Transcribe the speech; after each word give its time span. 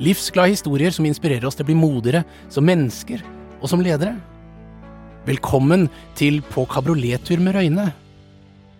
Livsglade 0.00 0.54
historier 0.54 0.94
som 0.94 1.04
inspirerer 1.04 1.44
oss 1.44 1.58
til 1.58 1.66
å 1.66 1.70
bli 1.70 1.76
modigere 1.76 2.22
som 2.52 2.64
mennesker 2.64 3.20
og 3.60 3.68
som 3.68 3.82
ledere. 3.84 4.14
Velkommen 5.28 5.88
til 6.16 6.40
På 6.48 6.64
kabriolettur 6.68 7.42
med 7.44 7.58
Røyne. 7.58 7.90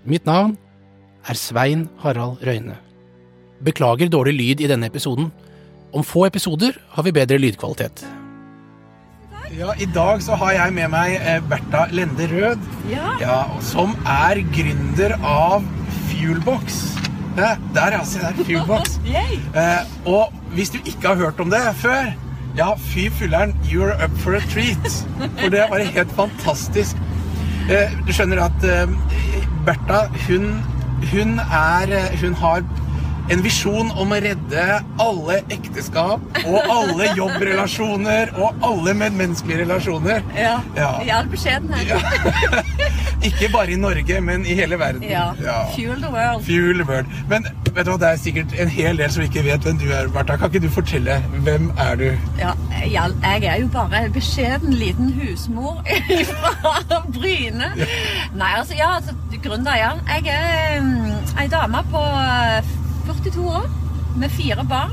Mitt 0.08 0.24
navn 0.24 0.56
er 1.28 1.36
Svein 1.36 1.88
Harald 2.00 2.40
Røyne. 2.46 2.78
Beklager 3.60 4.08
dårlig 4.08 4.32
lyd 4.38 4.62
i 4.64 4.70
denne 4.70 4.88
episoden. 4.88 5.28
Om 5.92 6.06
få 6.06 6.24
episoder 6.30 6.78
har 6.94 7.04
vi 7.04 7.12
bedre 7.12 7.36
lydkvalitet. 7.42 8.06
Ja, 9.58 9.74
I 9.76 9.88
dag 9.92 10.22
så 10.22 10.38
har 10.38 10.54
jeg 10.54 10.72
med 10.72 10.92
meg 10.92 11.16
eh, 11.18 11.40
Bertha 11.50 11.88
Lende 11.90 12.28
Rød, 12.30 12.64
Ja. 12.88 13.16
ja, 13.20 13.40
som 13.60 13.92
er 14.06 14.40
gründer 14.54 15.16
av 15.26 15.66
Fuelbox. 16.06 16.99
Der, 17.36 17.92
ja. 17.92 18.04
Se 18.04 18.18
der. 18.18 18.44
Fuelbox. 18.44 18.98
Yay. 19.14 19.38
Eh, 19.54 19.86
og 20.06 20.32
hvis 20.54 20.70
du 20.70 20.78
ikke 20.84 21.08
har 21.08 21.14
hørt 21.14 21.40
om 21.40 21.50
det 21.50 21.62
før, 21.76 22.12
ja, 22.56 22.74
fy 22.74 23.08
fylleren, 23.10 23.54
you're 23.70 23.94
up 24.04 24.10
for 24.18 24.34
a 24.34 24.40
treat. 24.52 25.06
For 25.38 25.48
det 25.48 25.64
var 25.70 25.78
helt 25.78 26.12
fantastisk. 26.16 26.96
Eh, 27.70 27.92
du 28.06 28.12
skjønner 28.12 28.44
at 28.48 28.66
eh, 28.66 28.90
Bertha, 29.66 30.06
hun, 30.26 30.62
hun 31.12 31.38
er 31.38 32.16
Hun 32.20 32.34
har 32.34 32.64
en 33.30 33.42
visjon 33.44 33.92
om 34.00 34.10
å 34.10 34.18
redde 34.18 34.62
alle 34.98 35.36
ekteskap 35.54 36.40
og 36.42 36.56
alle 36.72 37.12
jobbrelasjoner 37.20 38.32
og 38.40 38.64
alle 38.66 38.94
medmenneskelige 39.04 39.62
relasjoner. 39.62 40.24
Ja. 40.34 40.56
Ja. 40.74 40.90
har 41.12 41.30
beskjeden 41.30 41.70
her 41.74 41.94
Ja. 41.94 42.64
ikke 43.24 43.48
bare 43.52 43.70
i 43.72 43.76
Norge, 43.76 44.20
men 44.20 44.46
i 44.46 44.54
hele 44.54 44.78
verden. 44.78 45.02
Ja. 45.02 45.30
Ja. 45.42 45.74
Fuel 45.74 46.02
the 46.02 46.10
world. 46.12 46.44
Fuel 46.44 46.74
the 46.74 46.86
world. 46.88 47.06
Men 47.28 47.46
vet 47.74 47.86
du 47.86 47.90
hva, 47.90 47.98
det 48.00 48.08
er 48.08 48.20
sikkert 48.20 48.54
en 48.60 48.68
hel 48.68 48.98
del 48.98 49.12
som 49.12 49.24
ikke 49.24 49.44
vet 49.44 49.66
hvem 49.66 49.78
du 49.78 49.86
er, 49.92 50.08
Bertha. 50.14 50.36
Kan 50.36 50.52
ikke 50.52 50.66
du 50.66 50.70
fortelle 50.72 51.18
hvem 51.44 51.70
er 51.78 51.94
du? 52.00 52.06
Ja, 52.38 52.52
jeg, 52.84 53.16
jeg 53.22 53.44
er 53.44 53.60
jo 53.60 53.68
bare 53.72 54.04
en 54.04 54.12
beskjeden 54.12 54.72
liten 54.72 55.12
husmor 55.20 55.84
fra 56.32 57.02
Bryne. 57.12 57.72
Nei, 58.34 58.52
altså, 58.56 58.74
ja, 58.78 58.94
altså, 58.96 59.14
gründer, 59.42 59.76
ja. 59.76 59.92
Jeg 60.08 60.34
er 60.34 60.80
um, 60.80 61.12
ei 61.40 61.48
dame 61.50 61.84
på 61.90 62.04
eh, 62.24 62.74
42 63.06 63.46
år 63.48 63.70
med 64.16 64.28
fire 64.28 64.64
barn. 64.68 64.90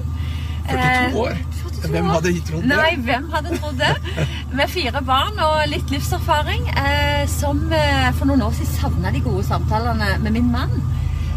42 0.69 1.19
år? 1.19 1.29
Eh, 1.29 1.37
42 1.81 1.91
Hvem 1.91 2.09
hadde 2.09 2.31
trodd 2.41 2.63
det? 2.63 2.69
Nei, 2.71 2.95
hvem 3.05 3.29
hadde 3.33 3.57
trodd 3.59 3.77
det? 3.81 4.27
Med 4.53 4.69
fire 4.73 5.01
barn 5.05 5.39
og 5.43 5.67
litt 5.69 5.91
livserfaring. 5.93 6.65
Eh, 6.73 7.26
som 7.37 7.59
eh, 7.73 8.09
for 8.17 8.29
noen 8.29 8.41
år 8.47 8.55
siden 8.57 8.73
savna 8.79 9.13
de 9.13 9.21
gode 9.21 9.45
samtalene 9.45 10.17
med 10.23 10.33
min 10.33 10.51
mann. 10.51 10.73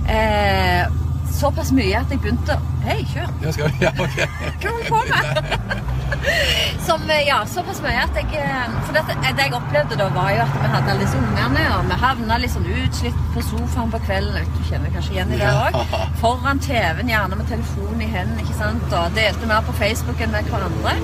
Eh, 0.09 0.89
såpass 1.31 1.73
mye 1.77 2.01
at 2.01 2.11
jeg 2.11 2.23
begynte 2.25 2.57
å 2.57 2.69
Hei, 2.81 3.03
kjør! 3.13 3.29
Ja, 3.45 3.51
skal 3.53 3.69
vi? 3.69 3.83
Ja, 3.85 3.91
ok. 4.01 4.15
Hva 4.63 4.71
holder 4.73 4.87
du 4.87 4.89
på 4.89 5.01
med? 5.11 5.83
Som, 6.87 7.03
eh, 7.13 7.27
ja, 7.29 7.43
såpass 7.49 7.83
mye 7.85 8.07
at 8.07 8.17
jeg 8.17 8.41
eh, 8.41 8.79
For 8.87 8.97
det, 8.97 9.19
det 9.27 9.45
jeg 9.45 9.53
opplevde 9.59 9.99
da, 10.01 10.07
var 10.15 10.31
jo 10.33 10.41
at 10.47 10.57
vi 10.57 10.71
hadde 10.73 10.95
alle 10.95 11.05
disse 11.05 11.21
ungene, 11.21 11.67
og 11.77 11.91
vi 11.91 11.99
havna 12.01 12.39
litt 12.41 12.55
sånn 12.55 12.71
utslitt 12.73 13.21
på 13.35 13.45
sofaen 13.51 13.93
på 13.93 14.01
kvelden. 14.07 14.49
Du 14.57 14.65
kjenner 14.71 14.97
kanskje 14.97 15.19
igjen 15.19 15.37
i 15.37 15.43
det 15.43 15.53
òg. 15.53 15.79
Foran 16.23 16.65
TV-en, 16.65 17.13
gjerne 17.13 17.41
med 17.43 17.53
telefonen 17.53 18.01
i 18.07 18.11
hendene, 18.17 18.41
ikke 18.47 18.59
sant. 18.63 18.89
Og 18.89 19.21
delte 19.21 19.53
mer 19.53 19.69
på 19.69 19.77
Facebook 19.83 20.25
enn 20.25 20.33
med 20.33 20.49
hverandre. 20.49 20.97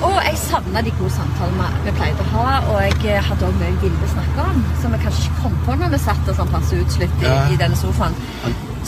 Og 0.00 0.16
jeg 0.24 0.38
savna 0.40 0.80
de 0.84 0.92
gode 0.96 1.12
samtalene 1.12 1.66
vi 1.84 1.92
pleide 1.98 2.24
å 2.24 2.28
ha, 2.32 2.44
og 2.72 2.78
jeg 2.86 2.94
eh, 3.12 3.20
hadde 3.26 3.48
òg 3.50 3.58
mye 3.60 3.74
ville 3.82 4.08
snakke 4.14 4.46
om, 4.48 4.62
som 4.80 4.94
jeg 4.96 5.02
kanskje 5.04 5.26
ikke 5.26 5.42
kom 5.42 5.58
på 5.66 5.76
når 5.82 5.92
vi 5.94 6.00
satt 6.06 6.30
og 6.32 6.38
sånn 6.38 6.52
passe 6.54 6.78
utslitt 6.80 7.16
i, 7.20 7.26
Ja. 7.28 7.34
i 7.52 7.58
denne 7.60 7.76
sofaen. 7.76 8.16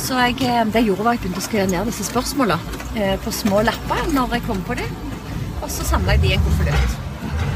Så 0.00 0.16
jeg, 0.22 0.38
eh, 0.48 0.62
det 0.72 0.80
jeg 0.80 0.88
gjorde 0.88 1.04
var 1.04 1.12
at 1.12 1.20
jeg 1.20 1.24
begynte 1.26 1.42
å 1.42 1.48
skrive 1.48 1.66
ned 1.68 1.90
disse 1.92 2.06
spørsmåla 2.08 2.56
eh, 2.96 3.16
på 3.24 3.34
små 3.42 3.60
lapper 3.68 4.08
når 4.16 4.38
jeg 4.38 4.46
kom 4.48 4.62
på 4.68 4.78
dem. 4.80 4.96
Og 5.62 5.68
så 5.70 5.84
samla 5.86 6.16
jeg 6.16 6.22
de 6.24 6.32
i 6.32 6.36
en 6.38 6.46
konvolutt. 6.48 6.96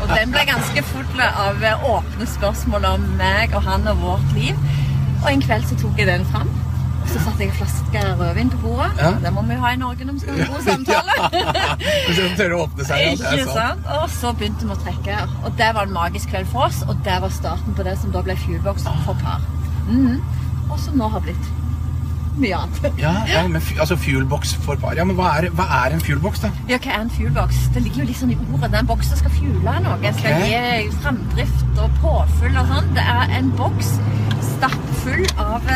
Og 0.05 0.13
den 0.13 0.31
ble 0.37 0.45
ganske 0.47 0.83
full 0.93 1.25
av 1.25 1.65
åpne 1.89 2.29
spørsmål 2.37 2.85
om 2.93 3.09
meg 3.19 3.57
og 3.57 3.65
han 3.67 3.89
og 3.91 4.05
vårt 4.05 4.37
liv. 4.37 4.55
Og 5.25 5.33
en 5.33 5.43
kveld 5.43 5.65
så 5.67 5.81
tok 5.81 5.97
jeg 5.99 6.07
den 6.13 6.29
fram. 6.29 6.53
Så 7.07 7.21
satte 7.23 7.39
jeg 7.43 7.51
en 7.53 7.57
flaske 7.57 8.01
rødvin 8.21 8.49
på 8.51 8.59
bordet. 8.67 8.91
Ja. 9.01 9.11
Det 9.23 9.31
må 9.33 9.43
vi 9.49 9.55
jo 9.57 9.61
ha 9.65 9.73
i 9.73 9.79
Norge 9.81 10.05
når 10.05 10.13
vi 10.13 10.21
skal 10.21 10.35
ha 10.35 10.45
en 10.45 10.53
god 10.53 10.63
samtale. 10.71 11.76
Hvis 12.07 12.23
de 12.23 12.31
tør 12.39 12.57
å 12.57 12.63
åpne 12.67 12.87
seg, 12.87 13.03
ja, 13.03 13.35
Ikke 13.35 13.51
sant? 13.51 13.93
Og 13.99 14.09
så 14.15 14.33
begynte 14.39 14.69
vi 14.69 14.75
å 14.75 14.81
trekke. 14.85 15.21
Og 15.43 15.53
det 15.59 15.71
var 15.75 15.89
en 15.89 15.95
magisk 15.97 16.31
kveld 16.33 16.51
for 16.53 16.69
oss, 16.69 16.83
og 16.87 16.99
det 17.07 17.21
var 17.25 17.35
starten 17.35 17.77
på 17.77 17.87
det 17.87 17.99
som 18.01 18.15
da 18.15 18.23
ble 18.27 18.39
Fuelbox 18.47 18.89
for 19.07 19.23
par. 19.25 19.45
Mm. 19.91 20.19
Og 20.71 20.79
som 20.83 20.99
nå 20.99 21.09
har 21.11 21.23
blitt 21.25 21.55
mye 22.41 22.57
annet. 22.57 22.99
Ja, 23.01 23.13
ja 23.29 23.43
men 23.49 23.63
altså 23.81 23.97
fuelbox 23.97 24.55
for 24.65 24.77
par. 24.81 24.97
Ja, 24.99 25.05
men 25.09 25.17
hva 25.19 25.31
er, 25.39 25.49
hva 25.57 25.67
er 25.81 25.97
en 25.97 26.03
fuelbox, 26.05 26.43
da? 26.45 26.51
Ja, 26.71 26.79
hva 26.83 26.99
er 26.99 27.07
en 27.07 27.13
fuelbox? 27.13 27.63
Det 27.75 27.83
ligger 27.85 28.05
jo 28.05 28.09
litt 28.11 28.21
sånn 28.21 28.35
i 28.35 28.39
ordet. 28.43 28.71
Det 28.71 28.79
er 28.79 28.83
en 28.85 28.91
boks 28.91 29.13
som 29.13 29.23
skal 29.23 29.35
fuele 29.39 29.77
noe. 29.87 29.97
Den 30.05 30.19
skal 30.19 30.45
gi 30.45 30.91
framdrift 31.01 31.81
og 31.85 32.01
påfyll 32.03 32.61
og 32.61 32.75
sånn. 32.75 32.93
Det 32.99 33.07
er 33.17 33.35
en 33.39 33.53
boks 33.61 33.95
stappfull 34.53 35.25
av 35.41 35.73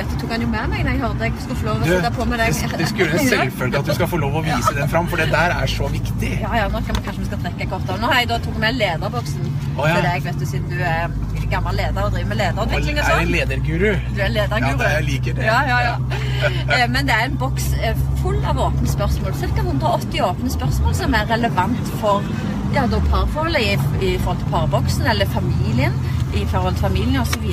vet, 0.00 0.18
tok 0.20 0.34
han 0.34 0.44
jo 0.44 0.50
med 0.50 0.72
meg 0.72 0.84
når 0.84 0.96
jeg 0.96 1.02
hørte 1.04 1.28
jeg 1.30 1.44
skulle 1.44 1.60
få 1.60 1.68
lov 1.68 1.84
å 1.84 1.90
sitte 1.90 2.12
på 2.16 2.28
med 2.30 2.42
deg. 2.42 2.60
det 2.80 2.90
skulle 2.90 3.08
være 3.14 3.26
selvfølgelig 3.34 3.80
at 3.80 3.90
du 3.90 3.94
skal 4.00 4.12
få 4.12 4.20
lov 4.24 4.38
å 4.40 4.44
vise 4.46 4.76
den 4.76 4.92
fram, 4.92 5.10
for 5.10 5.22
det 5.22 5.28
der 5.32 5.56
er 5.56 5.74
så 5.78 5.90
viktig. 5.94 6.32
Ja, 6.44 6.52
ja, 6.62 6.68
nå 6.72 6.84
kan 6.86 6.98
vi 6.98 7.06
kanskje 7.08 7.24
vi 7.24 7.32
skal 7.32 7.42
trekke 7.46 7.68
kort 7.74 7.90
av. 7.90 8.00
Nå 8.02 8.12
har 8.12 8.22
jeg 8.22 8.30
da 8.32 8.40
tatt 8.46 8.62
med 8.64 8.78
lederboksen 8.80 9.50
oh, 9.76 9.84
ja. 9.84 9.96
til 9.96 10.08
deg, 10.08 10.24
vet 10.28 10.40
du, 10.40 10.48
siden 10.48 10.72
du 10.72 10.80
er 10.80 11.18
gammel 11.50 11.76
leder 11.80 12.04
og 12.04 12.12
driver 12.14 12.30
med 12.30 12.38
lederutvikling 12.40 12.98
og 12.98 13.06
sånn. 13.06 13.16
Er 13.16 13.24
en 13.24 13.32
lederguru. 13.34 13.88
Du 14.14 14.20
er 14.22 14.34
lederguru. 14.34 14.70
Ja, 14.70 14.76
det, 14.82 14.90
jeg 14.94 15.06
liker 15.08 15.38
det. 15.38 15.48
Ja, 15.48 15.60
ja, 15.70 15.80
ja. 15.88 15.96
Eh, 16.40 16.86
Men 16.88 17.04
det 17.04 17.12
er 17.12 17.26
en 17.28 17.34
boks 17.36 17.66
eh, 17.84 17.98
full 18.22 18.38
av 18.48 18.60
åpne 18.62 18.88
spørsmål. 18.88 19.34
Ca. 19.36 19.48
180 19.60 20.22
åpne 20.24 20.52
spørsmål 20.54 20.94
som 20.96 21.16
er 21.18 21.26
relevant 21.28 21.90
for 22.00 22.24
ja, 22.72 22.86
da 22.88 23.00
parforholdet 23.10 23.60
i, 23.66 23.74
i 24.06 24.14
forhold 24.22 24.40
til 24.40 24.52
parboksen, 24.54 25.08
eller 25.10 25.28
familien 25.34 25.98
i 26.34 26.44
forhold 26.50 26.74
til 26.78 26.82
familien 26.88 27.20
osv. 27.20 27.46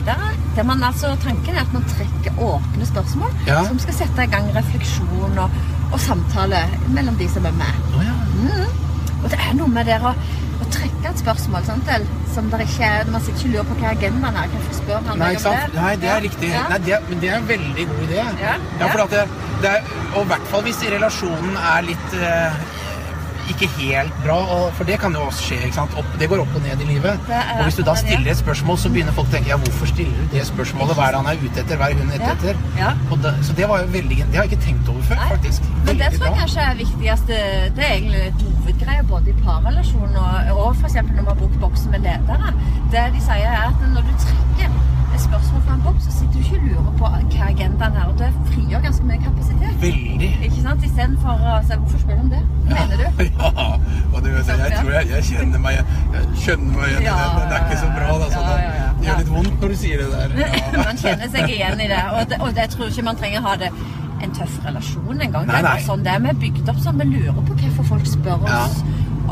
Man 0.66 0.84
altså, 0.84 1.14
tanken 1.24 1.56
er 1.56 1.62
at 1.66 1.74
man 1.74 1.86
trekker 1.90 2.42
åpne 2.42 2.86
spørsmål 2.86 3.32
Ja. 3.48 3.64
som 3.68 3.80
skal 3.80 3.94
sette 3.94 4.24
i 4.24 4.32
gang 4.32 4.50
refleksjon 4.56 5.38
og, 5.38 5.50
og 5.94 6.00
samtale 6.00 6.64
mellom 6.94 7.16
de 7.18 7.30
som 7.30 7.46
er 7.46 7.52
med. 7.58 7.80
Oh, 7.96 8.04
ja. 8.06 8.66
Og 9.24 9.30
det 9.32 9.40
er 9.42 9.56
noe 9.58 9.68
med 9.74 9.88
det 9.90 9.98
å, 10.06 10.12
å 10.62 10.68
trekke 10.74 11.10
et 11.10 11.22
spørsmål 11.22 11.66
sant, 11.66 11.90
som 12.34 12.50
der 12.54 12.62
ikke 12.66 12.86
er 12.86 13.10
Man 13.12 13.24
sitter 13.26 13.40
ikke 13.40 13.50
og 13.50 13.54
lurer 13.56 13.68
på 13.72 13.78
hva 13.82 13.92
agendaen 13.96 14.38
er. 14.44 14.50
Hvorfor 14.54 14.78
spør 14.78 15.02
man 15.08 15.22
Nei, 15.24 15.30
ikke 15.34 15.46
sant? 15.48 15.74
det? 15.74 15.82
Nei, 15.82 15.94
det 16.04 16.10
er 16.14 16.22
riktig. 16.28 16.52
Ja. 16.54 16.64
Nei, 16.72 16.80
det, 16.86 17.00
men 17.10 17.22
det 17.24 17.30
er 17.32 17.38
en 17.42 17.48
veldig 17.50 17.88
god 17.92 18.04
idé. 18.08 18.26
Ja. 18.44 18.56
for 18.94 19.04
at 19.06 19.16
det, 19.16 19.24
det 19.64 19.72
er, 19.74 19.94
og 20.16 20.22
i 20.24 20.28
hvert 20.34 20.50
fall 20.52 20.66
hvis 20.68 20.84
relasjonen 20.94 21.58
er 21.74 21.88
litt 21.90 22.18
eh, 22.20 22.60
ikke 23.54 23.70
helt 23.78 24.14
bra, 24.24 24.38
og, 24.56 24.66
for 24.78 24.90
det 24.90 25.00
kan 25.02 25.16
jo 25.16 25.24
også 25.28 25.44
skje. 25.50 25.60
ikke 25.68 25.78
sant? 25.78 25.96
Opp, 26.00 26.10
det 26.20 26.30
går 26.32 26.44
opp 26.44 26.56
og 26.58 26.64
ned 26.66 26.84
i 26.84 26.88
livet. 26.92 27.30
Og 27.30 27.64
hvis 27.64 27.80
du 27.80 27.84
da 27.84 27.94
er 27.96 28.02
stiller 28.04 28.32
et 28.32 28.40
spørsmål, 28.40 28.80
så 28.82 28.92
begynner 28.94 29.16
folk 29.18 29.32
å 29.32 29.36
tenke 29.36 29.52
ja, 29.54 29.60
hvorfor 29.64 29.92
stiller 29.92 30.18
du 30.22 30.36
det 30.36 30.44
spørsmålet? 30.50 30.98
Hva 30.98 31.08
er 31.08 31.16
det 31.16 31.22
han 31.22 31.32
er 31.32 31.46
ute 31.46 31.64
etter? 31.64 31.80
Hva 31.82 31.90
er 31.92 32.02
hun 32.02 32.12
ute 32.14 32.32
etter? 32.34 32.62
Ja. 32.80 32.92
Det, 33.24 33.34
så 33.48 33.56
det 33.58 33.70
var 33.70 33.82
jo 33.82 33.88
veldig 33.94 34.18
Det 34.18 34.38
har 34.38 34.46
jeg 34.46 34.54
ikke 34.54 34.66
tenkt 34.66 34.92
over 34.92 35.08
før, 35.10 35.22
Nei. 35.22 35.30
faktisk. 35.36 35.70
Men 35.88 36.02
det 36.02 36.12
tror 36.16 36.28
jeg 36.28 36.42
kanskje 36.42 36.66
er 36.68 36.76
viktigste 36.82 37.40
Det 37.78 37.86
er 37.88 37.96
egentlig 37.96 38.22
et 38.28 38.44
hovedgreie 38.50 39.08
både 39.14 39.32
i 39.32 39.38
parrelasjon 39.46 40.20
og, 40.26 40.52
og 40.58 40.70
f.eks. 40.76 41.00
når 41.00 41.24
man 41.24 41.32
har 41.32 41.40
brukt 41.42 41.58
boksen 41.64 41.96
med 41.96 42.06
ledere. 42.06 42.54
Det 42.94 43.08
de 43.16 43.26
sier, 43.26 43.48
er 43.48 43.72
at 43.72 43.90
når 43.96 44.06
du 44.08 44.14
trekker 44.26 44.78
spørsmål 45.30 45.62
fra 45.68 45.74
en 45.78 45.84
boks, 45.88 46.04
så 46.08 46.12
sitter 46.18 46.34
du 46.34 46.40
ikke 46.40 46.58
og 46.58 46.66
lurer 46.68 46.94
på 47.00 47.10
hva 47.12 47.48
agendaen 47.48 48.00
er, 48.00 48.06
og 48.12 48.16
det 48.22 48.30
frigjør 48.52 48.82
ganske 48.88 49.06
mye 49.10 49.20
kapasitet. 49.28 49.74
Veldig. 49.82 50.32
Ikke 50.48 50.62
sant? 50.66 50.86
Istedenfor 50.88 51.46
å 51.52 51.58
si 51.68 51.74
'Hvorfor 51.78 52.00
spør 52.04 52.16
du 52.20 52.24
om 52.26 52.30
det?' 52.36 52.46
Mener 52.72 52.96
du? 53.02 53.08
Ja, 53.44 53.68
og 54.14 54.20
du 54.24 54.30
vet, 54.32 54.48
jeg 54.48 54.72
tror 54.80 54.92
jeg, 54.98 55.10
jeg 55.16 55.24
kjenner 55.30 55.60
meg 55.66 55.72
igjen 55.74 55.88
jeg 56.14 56.26
kjenner 56.46 56.74
meg 56.78 56.88
igjen 56.90 57.02
i 57.02 57.06
Ja, 57.06 57.18
det, 57.38 57.44
det 57.50 57.56
er 57.58 57.64
ikke 57.66 57.80
så 57.84 57.90
bra. 57.98 58.10
Da, 58.22 58.28
så 58.36 58.40
ja, 58.40 58.58
ja, 58.66 58.74
ja. 58.82 58.90
Det 58.98 59.08
gjør 59.08 59.22
litt 59.22 59.32
vondt 59.36 59.62
når 59.62 59.74
du 59.74 59.78
sier 59.84 60.04
det 60.04 60.10
der. 60.16 60.30
Ja. 60.42 60.84
man 60.90 61.02
kjenner 61.04 61.32
seg 61.36 61.56
igjen 61.56 61.82
i 61.86 61.90
det. 61.94 62.04
Og, 62.16 62.22
det, 62.30 62.40
og 62.42 62.62
jeg 62.62 62.70
tror 62.76 62.92
ikke 62.92 63.08
man 63.10 63.20
trenger 63.22 63.46
ha 63.48 63.56
det 63.64 63.72
en 64.24 64.32
tøff 64.40 64.56
relasjon 64.66 65.22
engang. 65.22 65.46
Det 65.46 65.54
Nei, 65.54 65.60
er 65.60 65.68
bare 65.70 65.86
sånn 65.86 66.06
det 66.06 66.14
er 66.14 66.24
vi 66.24 66.32
er 66.34 66.42
bygd 66.46 66.72
opp 66.74 66.82
sånn. 66.86 67.04
Vi 67.04 67.10
lurer 67.12 67.38
på 67.38 67.60
hvorfor 67.62 67.90
folk 67.94 68.10
spør 68.10 68.48
oss 68.48 68.82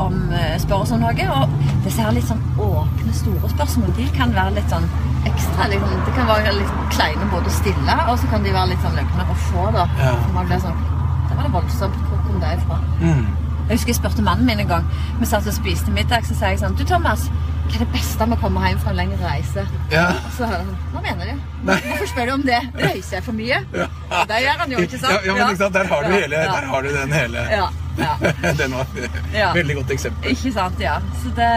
om, 0.04 0.16
eh, 0.32 0.54
spør 0.62 0.84
oss 0.84 0.94
om 0.94 1.02
noe. 1.02 1.28
Og 1.40 1.58
disse 1.84 2.02
her 2.02 2.14
litt 2.16 2.28
sånn 2.28 2.42
åpne, 2.62 3.14
store 3.16 3.52
spørsmål, 3.56 3.92
de 3.98 4.08
kan 4.16 4.34
være 4.36 4.56
litt 4.60 4.72
sånn 4.72 4.88
ekstra. 5.30 5.66
Liksom, 5.72 5.96
det 6.06 6.14
kan 6.18 6.28
være 6.30 6.52
litt 6.58 6.76
kleine 6.94 7.30
både 7.32 7.50
stille, 7.54 7.96
og 8.10 8.18
så 8.20 8.30
kan 8.32 8.44
de 8.46 8.52
være 8.54 8.72
litt 8.74 8.84
sånn 8.84 8.96
løgne 8.98 9.26
å 9.32 9.38
få, 9.48 9.66
da. 9.76 9.88
Ja. 10.02 10.12
Så 10.26 10.36
man 10.36 10.46
blir 10.52 10.62
sånn 10.68 10.84
Det 11.26 11.34
var 11.36 11.42
det 11.48 11.52
voldsomt. 11.58 11.96
Hvor 12.08 12.22
kom 12.28 12.38
det 12.40 12.54
ifra? 12.60 12.76
Mm. 13.02 13.26
Jeg 13.66 13.74
husker 13.80 13.90
jeg 13.90 13.96
spurte 13.98 14.22
mannen 14.22 14.46
min 14.46 14.60
en 14.62 14.68
gang. 14.70 14.84
Vi 15.20 15.26
satt 15.26 15.46
og 15.50 15.54
spiste 15.56 15.90
middag, 15.90 16.22
så 16.28 16.36
sa 16.38 16.52
jeg 16.52 16.60
sånn 16.62 16.76
Du, 16.78 16.84
Thomas, 16.86 17.24
hva 17.66 17.74
er 17.74 17.82
det 17.82 17.88
beste 17.96 18.26
med 18.30 18.38
å 18.38 18.40
komme 18.44 18.62
hjem 18.68 18.78
fra 18.78 18.92
en 18.92 18.98
lengre 19.00 19.18
reise? 19.26 19.64
Ja. 19.90 20.04
Og 20.20 20.28
så 20.36 20.46
hører 20.46 20.62
han 20.62 20.76
Hva 20.92 21.02
mener 21.02 21.32
du? 21.32 21.40
Hvorfor 21.66 22.06
spør 22.12 22.30
du 22.30 22.32
om 22.36 22.44
det? 22.46 22.60
Reiser 22.78 23.16
jeg 23.18 23.24
for 23.26 23.34
mye? 23.40 23.58
Ja. 23.74 23.88
Det 24.30 24.38
gjør 24.44 24.60
han 24.62 24.74
jo, 24.76 24.84
ikke 24.86 25.00
sant? 25.02 25.12
Ja, 25.16 25.18
ja, 25.26 25.34
men 25.34 25.50
ikke 25.50 25.62
sant? 25.64 25.74
Der 25.80 25.90
har 25.90 26.06
du, 26.06 26.14
hele, 26.14 26.36
ja. 26.44 26.52
der 26.54 26.68
har 26.70 26.86
du 26.86 26.92
den 26.94 27.16
hele 27.18 27.42
Ja, 27.56 27.66
ja. 27.98 28.12
Den 28.62 28.76
var 28.78 28.86
Ja. 29.34 29.50
veldig 29.58 29.80
godt 29.80 29.90
eksempel. 29.96 30.30
Ikke 30.36 30.52
sant, 30.54 30.78
ja. 30.86 31.00
Så 31.24 31.34
det, 31.34 31.50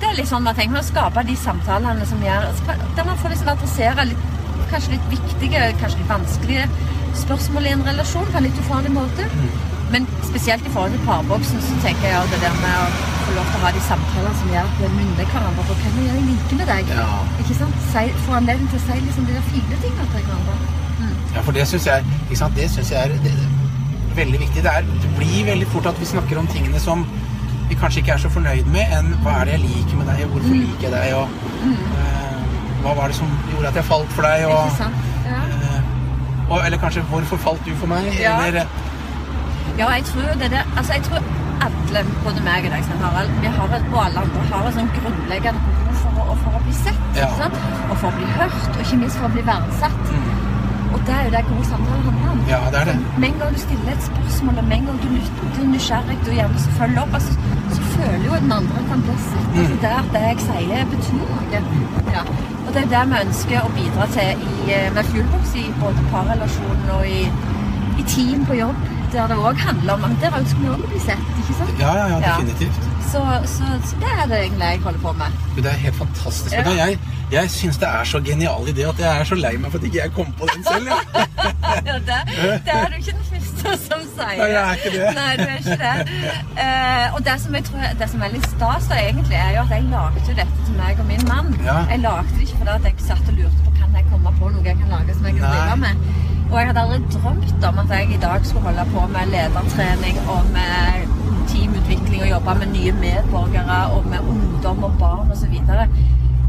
det 0.00 0.08
er 0.08 0.16
litt 0.16 0.30
sånn 0.30 0.46
man 0.46 0.56
tenker 0.56 0.80
å 0.80 0.84
skape 0.84 1.24
de 1.28 1.36
samtalene 1.38 2.06
som 2.08 2.22
gjør 2.24 2.46
Der 2.96 3.04
man 3.04 3.18
får 3.20 3.34
liksom 3.34 3.50
adressere 3.52 4.06
litt, 4.08 4.24
kanskje 4.70 4.96
litt 4.96 5.10
viktige, 5.12 5.66
kanskje 5.80 6.00
litt 6.00 6.10
vanskelige 6.10 6.64
spørsmål 7.20 7.66
i 7.66 7.74
en 7.74 7.84
relasjon 7.84 8.28
på 8.30 8.38
en 8.38 8.46
litt 8.46 8.58
ufarlig 8.62 8.92
måte. 8.94 9.26
Men 9.90 10.06
spesielt 10.22 10.66
i 10.66 10.72
forhold 10.72 10.94
til 10.94 11.06
parboksen 11.06 11.62
så 11.66 11.78
tenker 11.84 12.06
jeg 12.06 12.16
at 12.16 12.30
det 12.30 12.38
der 12.44 12.58
med 12.62 12.76
å 12.78 12.90
få 13.24 13.34
lov 13.36 13.48
til 13.50 13.58
å 13.58 13.62
ha 13.64 13.72
de 13.74 13.82
samtalene 13.88 14.34
som 14.40 14.52
gjør 14.54 14.68
at 14.68 14.76
vi 14.78 14.90
minner 14.96 15.32
hverandre 15.32 15.64
på 15.70 15.78
hva 15.80 16.04
jeg 16.06 16.26
liker 16.28 16.60
med 16.60 16.70
deg. 16.70 16.92
Ja. 16.94 17.08
Ikke 17.42 17.56
sant? 17.58 17.80
Si, 17.90 18.04
få 18.26 18.36
anledning 18.38 18.70
til 18.70 18.78
å 18.78 18.84
si 18.84 19.00
liksom 19.08 19.26
de 19.26 19.38
der 19.38 19.48
fine 19.50 19.80
tingene 19.82 20.12
til 20.14 20.28
hverandre. 20.28 20.76
Ja, 21.34 21.42
for 21.46 21.54
det 21.54 21.66
syns 21.70 21.86
jeg, 21.86 22.06
ikke 22.26 22.38
sant? 22.40 22.56
Det 22.58 22.70
synes 22.70 22.90
jeg 22.90 23.02
er 23.02 23.12
det, 23.12 23.34
det, 23.40 23.50
veldig 24.16 24.40
viktig. 24.44 24.62
Det, 24.64 24.70
er, 24.70 24.86
det 25.02 25.10
blir 25.18 25.44
veldig 25.50 25.68
fort 25.74 25.90
at 25.90 26.00
vi 26.00 26.08
snakker 26.10 26.38
om 26.40 26.48
tingene 26.50 26.82
som 26.82 27.04
vi 27.70 27.78
kanskje 27.80 28.00
ikke 28.02 28.12
er 28.16 28.20
så 28.24 28.30
fornøyd 28.34 28.66
med, 28.74 28.92
enn 28.98 29.08
hva 29.24 29.38
er 29.40 29.48
det 29.48 29.52
jeg 29.56 29.62
liker 29.68 29.96
med 30.00 30.06
deg, 30.10 30.24
og 30.26 30.30
hvorfor 30.34 30.54
Mm. 30.54 30.60
liker 30.66 30.86
jeg 30.88 30.92
deg, 30.92 31.14
og 31.14 31.26
eh, 32.02 32.38
hva 32.82 32.94
var 32.98 33.06
det 33.12 33.16
som 33.16 33.28
gjorde 33.52 33.68
at 33.72 33.76
jeg 33.80 33.84
falt 33.90 34.12
for 34.16 34.22
deg, 34.28 34.46
og, 34.50 34.64
Ikke 34.66 34.76
sant? 34.84 34.94
Ja. 35.30 35.40
eh, 35.56 36.50
og 36.50 36.58
Eller 36.66 36.78
kanskje 36.82 37.02
hvorfor 37.10 37.36
falt 37.46 37.62
du 37.66 37.72
for 37.82 37.86
meg? 37.86 38.08
Ja. 38.20 38.36
Eller, 38.46 38.66
Ja, 39.78 39.88
jeg 39.96 40.04
tror 40.04 40.32
det 40.40 40.50
der 40.50 40.64
Altså, 40.76 40.92
jeg 40.92 41.02
tror 41.06 41.20
alle, 41.64 42.00
både 42.24 42.40
meg 42.44 42.64
og 42.66 42.70
deg, 42.74 42.84
Svein 42.84 43.02
Harald, 43.04 43.30
vi 43.40 43.46
har 43.56 43.68
et, 43.76 43.84
og 43.92 44.00
alle 44.06 44.18
andre 44.24 44.40
har 44.52 44.68
et 44.68 44.74
sånn 44.74 44.90
grunnleggende 44.96 45.60
behov 45.60 45.96
for 46.02 46.32
å, 46.32 46.36
for 46.42 46.56
å 46.58 46.60
bli 46.64 46.72
sett. 46.72 47.00
Ja. 47.16 47.26
Ikke 47.28 47.42
sant? 47.42 47.56
Og 47.90 47.96
for 48.00 48.08
å 48.08 48.14
bli 48.16 48.28
hørt, 48.38 48.68
og 48.74 48.80
ikke 48.84 48.96
minst 49.02 49.16
for 49.20 49.28
å 49.28 49.32
bli 49.34 49.42
verdsatt. 49.44 50.00
Og 50.94 50.98
det 51.06 51.14
er 51.16 51.22
jo 51.26 51.30
det 51.36 51.42
gode 51.50 51.64
samtaler 51.72 52.02
handler 52.08 52.30
om. 52.34 52.38
Mm. 52.38 52.48
Ja, 52.54 52.60
det 52.72 52.78
er 52.82 52.86
det. 52.90 52.96
Med 53.22 53.28
en 53.28 53.38
gang 53.40 53.50
du 53.56 53.60
stiller 53.66 53.90
et 53.94 54.04
spørsmål, 54.10 54.54
og 54.60 54.64
med 54.70 54.76
en 54.78 54.86
gang 54.88 54.98
du 55.04 55.08
lytter 55.16 55.44
du 55.54 55.60
er 55.64 55.70
nysgjerrig 55.74 56.18
og 56.28 56.34
gjerne 56.38 56.60
så 56.64 56.70
følger 56.78 57.00
opp, 57.04 57.14
altså, 57.18 57.32
så 57.76 57.80
føler 57.94 58.24
jo 58.28 58.32
den 58.44 58.52
andre 58.58 58.76
at 58.82 58.88
han 58.92 59.02
blir 59.06 59.18
sett. 59.28 59.48
Mm. 59.52 59.58
Altså, 59.60 59.76
det 59.84 59.92
at 60.00 60.08
det 60.14 60.22
jeg 60.28 60.38
sier, 60.46 60.86
betyr 60.94 61.18
noe. 61.20 61.62
Ja. 62.16 62.22
Og 62.66 62.70
det 62.74 62.82
er 62.84 62.90
det 62.94 63.04
vi 63.12 63.20
ønsker 63.24 63.58
å 63.66 63.72
bidra 63.78 64.06
til 64.16 64.44
i, 64.50 64.54
eh, 64.76 64.88
med 64.94 65.04
Fuelbox 65.10 65.54
i 65.62 65.66
både 65.82 66.06
parrelasjonen 66.12 66.90
og 66.96 67.02
i, 67.18 67.22
i 68.00 68.08
team 68.14 68.44
på 68.50 68.58
jobb, 68.62 68.89
der 69.12 69.26
det 69.30 69.36
òg 69.36 69.56
handler 69.66 69.92
om 69.92 70.16
Der 70.22 70.38
ønsker 70.38 70.58
vi 70.58 70.68
òg 70.74 70.82
bli 70.88 71.00
sett, 71.02 71.30
ikke 71.40 71.54
sant? 71.58 71.78
ja, 71.80 71.92
ja, 72.00 72.06
ja, 72.12 72.18
definitivt. 72.26 72.90
Så, 73.10 73.20
så, 73.44 73.64
så 73.88 73.96
det 74.02 74.10
er 74.22 74.26
det 74.30 74.38
egentlig 74.38 74.66
jeg 74.66 74.80
holder 74.84 75.00
på 75.00 75.12
med. 75.12 75.38
Det 75.56 75.66
er 75.66 75.78
helt 75.84 75.96
fantastisk. 75.96 76.54
Ja. 76.54 76.70
Jeg, 76.70 76.98
jeg 77.32 77.50
syns 77.50 77.78
det 77.78 77.88
er 77.88 78.04
så 78.04 78.20
genial 78.20 78.68
idé 78.70 78.86
at 78.88 79.00
jeg 79.02 79.20
er 79.20 79.24
så 79.24 79.34
lei 79.34 79.56
meg 79.58 79.72
for 79.72 79.78
at 79.78 79.84
ikke 79.88 79.98
jeg 79.98 80.12
kom 80.14 80.30
på 80.38 80.46
den 80.54 80.64
selv. 80.64 80.86
Ja. 80.86 81.00
Ja, 81.86 81.94
det, 81.94 82.16
det 82.66 82.72
er 82.74 82.88
du 82.90 82.94
ikke 82.98 83.12
den 83.12 83.26
første 83.30 83.72
som 83.86 84.00
sier. 84.02 84.40
Nei, 84.40 84.48
jeg 84.50 84.60
er 84.60 84.72
ikke 84.74 84.90
det. 84.94 85.12
Nei, 85.16 85.36
du 85.38 85.42
er 85.44 85.58
ikke 85.60 85.76
det. 85.80 85.94
Uh, 86.58 87.14
og 87.14 87.20
det 87.28 87.36
som 87.40 87.54
jeg 87.54 87.64
tror, 87.68 87.84
det 88.00 88.08
som 88.12 88.24
er 88.26 88.32
litt 88.34 88.48
stas, 88.54 88.88
da, 88.90 88.98
egentlig, 89.08 89.36
er 89.38 89.54
jo 89.56 89.62
at 89.62 89.74
jeg 89.76 89.86
lagde 89.92 90.34
dette 90.40 90.66
til 90.66 90.76
meg 90.80 91.00
og 91.02 91.06
min 91.12 91.24
mann. 91.28 91.52
Ja. 91.64 91.76
Jeg 91.92 92.02
lagde 92.04 92.34
det 92.34 92.48
ikke 92.48 92.58
fordi 92.62 92.90
jeg 92.90 93.06
satt 93.06 93.30
og 93.32 93.38
lurte 93.38 93.64
på 93.64 93.70
kan 93.78 93.96
jeg 93.96 94.10
komme 94.10 94.34
på 94.38 94.50
noe 94.54 94.66
jeg 94.66 94.76
kan 94.82 94.92
lage 94.96 95.16
som 95.16 95.30
jeg 95.30 95.38
kan 95.38 95.54
drive 95.54 95.76
med. 95.86 96.29
Og 96.50 96.56
jeg 96.58 96.66
hadde 96.66 96.80
aldri 96.82 96.98
drømt 97.14 97.64
om 97.68 97.78
at 97.78 97.90
jeg 97.94 98.08
i 98.14 98.20
dag 98.22 98.46
skulle 98.46 98.64
holde 98.68 98.84
på 98.94 99.06
med 99.14 99.26
ledertrening 99.34 100.16
og 100.34 100.40
med 100.54 101.04
teamutvikling 101.50 102.22
og 102.24 102.28
jobbe 102.30 102.54
med 102.62 102.72
nye 102.74 102.92
medborgere 103.00 103.76
og 103.94 104.06
med 104.10 104.18
ungdom 104.32 104.84
og 104.84 104.96
barn 104.98 105.30
osv. 105.34 105.54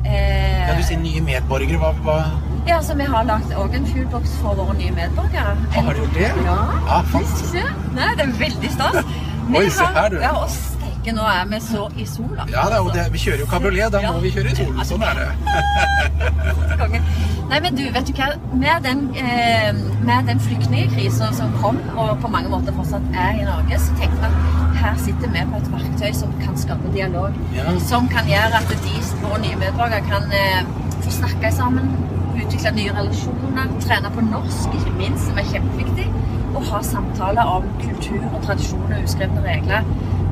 Eh, 0.05 0.67
Ja, 0.67 0.73
du 0.77 0.83
sier 0.83 0.99
nye 0.99 1.21
medborgere. 1.21 1.77
Hva, 1.81 1.91
hva 2.05 2.15
ja, 2.67 2.75
altså 2.77 2.93
vi 2.97 3.03
har 3.09 3.23
lagt 3.25 3.53
også 3.57 3.77
en 3.77 3.85
fuelbox 3.89 4.33
for 4.41 4.53
våre 4.57 4.73
nye 4.77 4.91
medborgere. 4.93 5.53
Har 5.73 5.93
du 5.93 5.99
gjort 6.03 6.13
det? 6.17 6.27
Ja. 6.45 6.57
Ja, 6.89 6.99
fantastisk. 7.13 7.55
ikke? 7.55 7.95
Nei, 7.95 8.09
det 8.19 8.25
er 8.27 8.35
veldig 8.41 8.71
stas. 8.75 8.99
Oi, 9.57 9.63
se 9.69 9.87
her, 9.95 10.09
du. 10.13 10.19
Ja, 10.21 10.33
steike, 11.01 11.15
nå 11.15 11.23
er 11.25 11.45
vi 11.49 11.59
så 11.59 11.87
i 11.97 12.05
sola. 12.05 12.45
Ja, 12.51 12.65
det 12.69 12.77
er 12.77 12.93
det. 12.93 13.13
vi 13.13 13.17
kjører 13.19 13.39
jo 13.39 13.45
kabriolet. 13.45 13.91
Da 13.91 13.99
Ja. 14.01 14.11
må 14.11 14.19
vi 14.21 14.31
kjøre 14.31 14.51
i 14.51 14.55
solen. 14.55 14.85
Sånn 14.85 15.01
er 15.01 15.13
det. 15.15 15.29
Nei, 17.51 17.59
men 17.59 17.75
du, 17.75 17.83
vet 17.91 18.07
du 18.07 18.13
hva? 18.13 18.27
Med 18.53 18.83
den, 18.83 19.09
eh, 19.15 19.73
med 20.05 20.25
den 20.27 20.39
flyktningkrisen 20.39 21.33
som 21.33 21.51
kom, 21.61 21.77
og 21.97 22.19
på 22.21 22.27
mange 22.29 22.49
måter 22.49 22.71
fortsatt 22.73 23.01
er 23.13 23.41
i 23.41 23.43
Norge, 23.43 23.77
så 23.79 23.91
tenkte 23.99 24.17
vi 24.21 24.25
at 24.25 24.75
her 24.81 24.95
sitter 24.97 25.27
vi 25.33 25.43
på 25.51 25.57
et 25.57 25.71
verktøy 25.73 26.13
som 26.13 26.31
kan 26.45 26.55
skape 26.57 26.93
dialog. 26.93 27.33
Ja. 27.55 27.63
Som 27.79 28.07
kan 28.07 28.25
gjøre 28.25 28.55
at 28.61 28.69
de, 28.69 28.95
våre 29.21 29.41
nye 29.41 29.55
medborgere 29.57 30.01
kan 30.07 30.31
eh, 30.31 30.63
få 31.01 31.11
snakke 31.11 31.51
sammen, 31.51 31.91
utvikle 32.39 32.71
nye 32.71 32.93
relasjoner, 32.95 33.67
trene 33.83 34.09
på 34.15 34.21
norsk, 34.31 34.69
ikke 34.79 34.95
minst, 34.97 35.27
som 35.27 35.37
er 35.37 35.43
kjempeviktig, 35.51 36.07
og 36.55 36.63
ha 36.71 36.81
samtaler 36.83 37.43
om 37.43 37.63
kultur 37.83 38.23
og 38.33 38.41
tradisjoner 38.45 38.97
og 38.97 39.03
uskrevne 39.03 39.43
regler. 39.43 39.83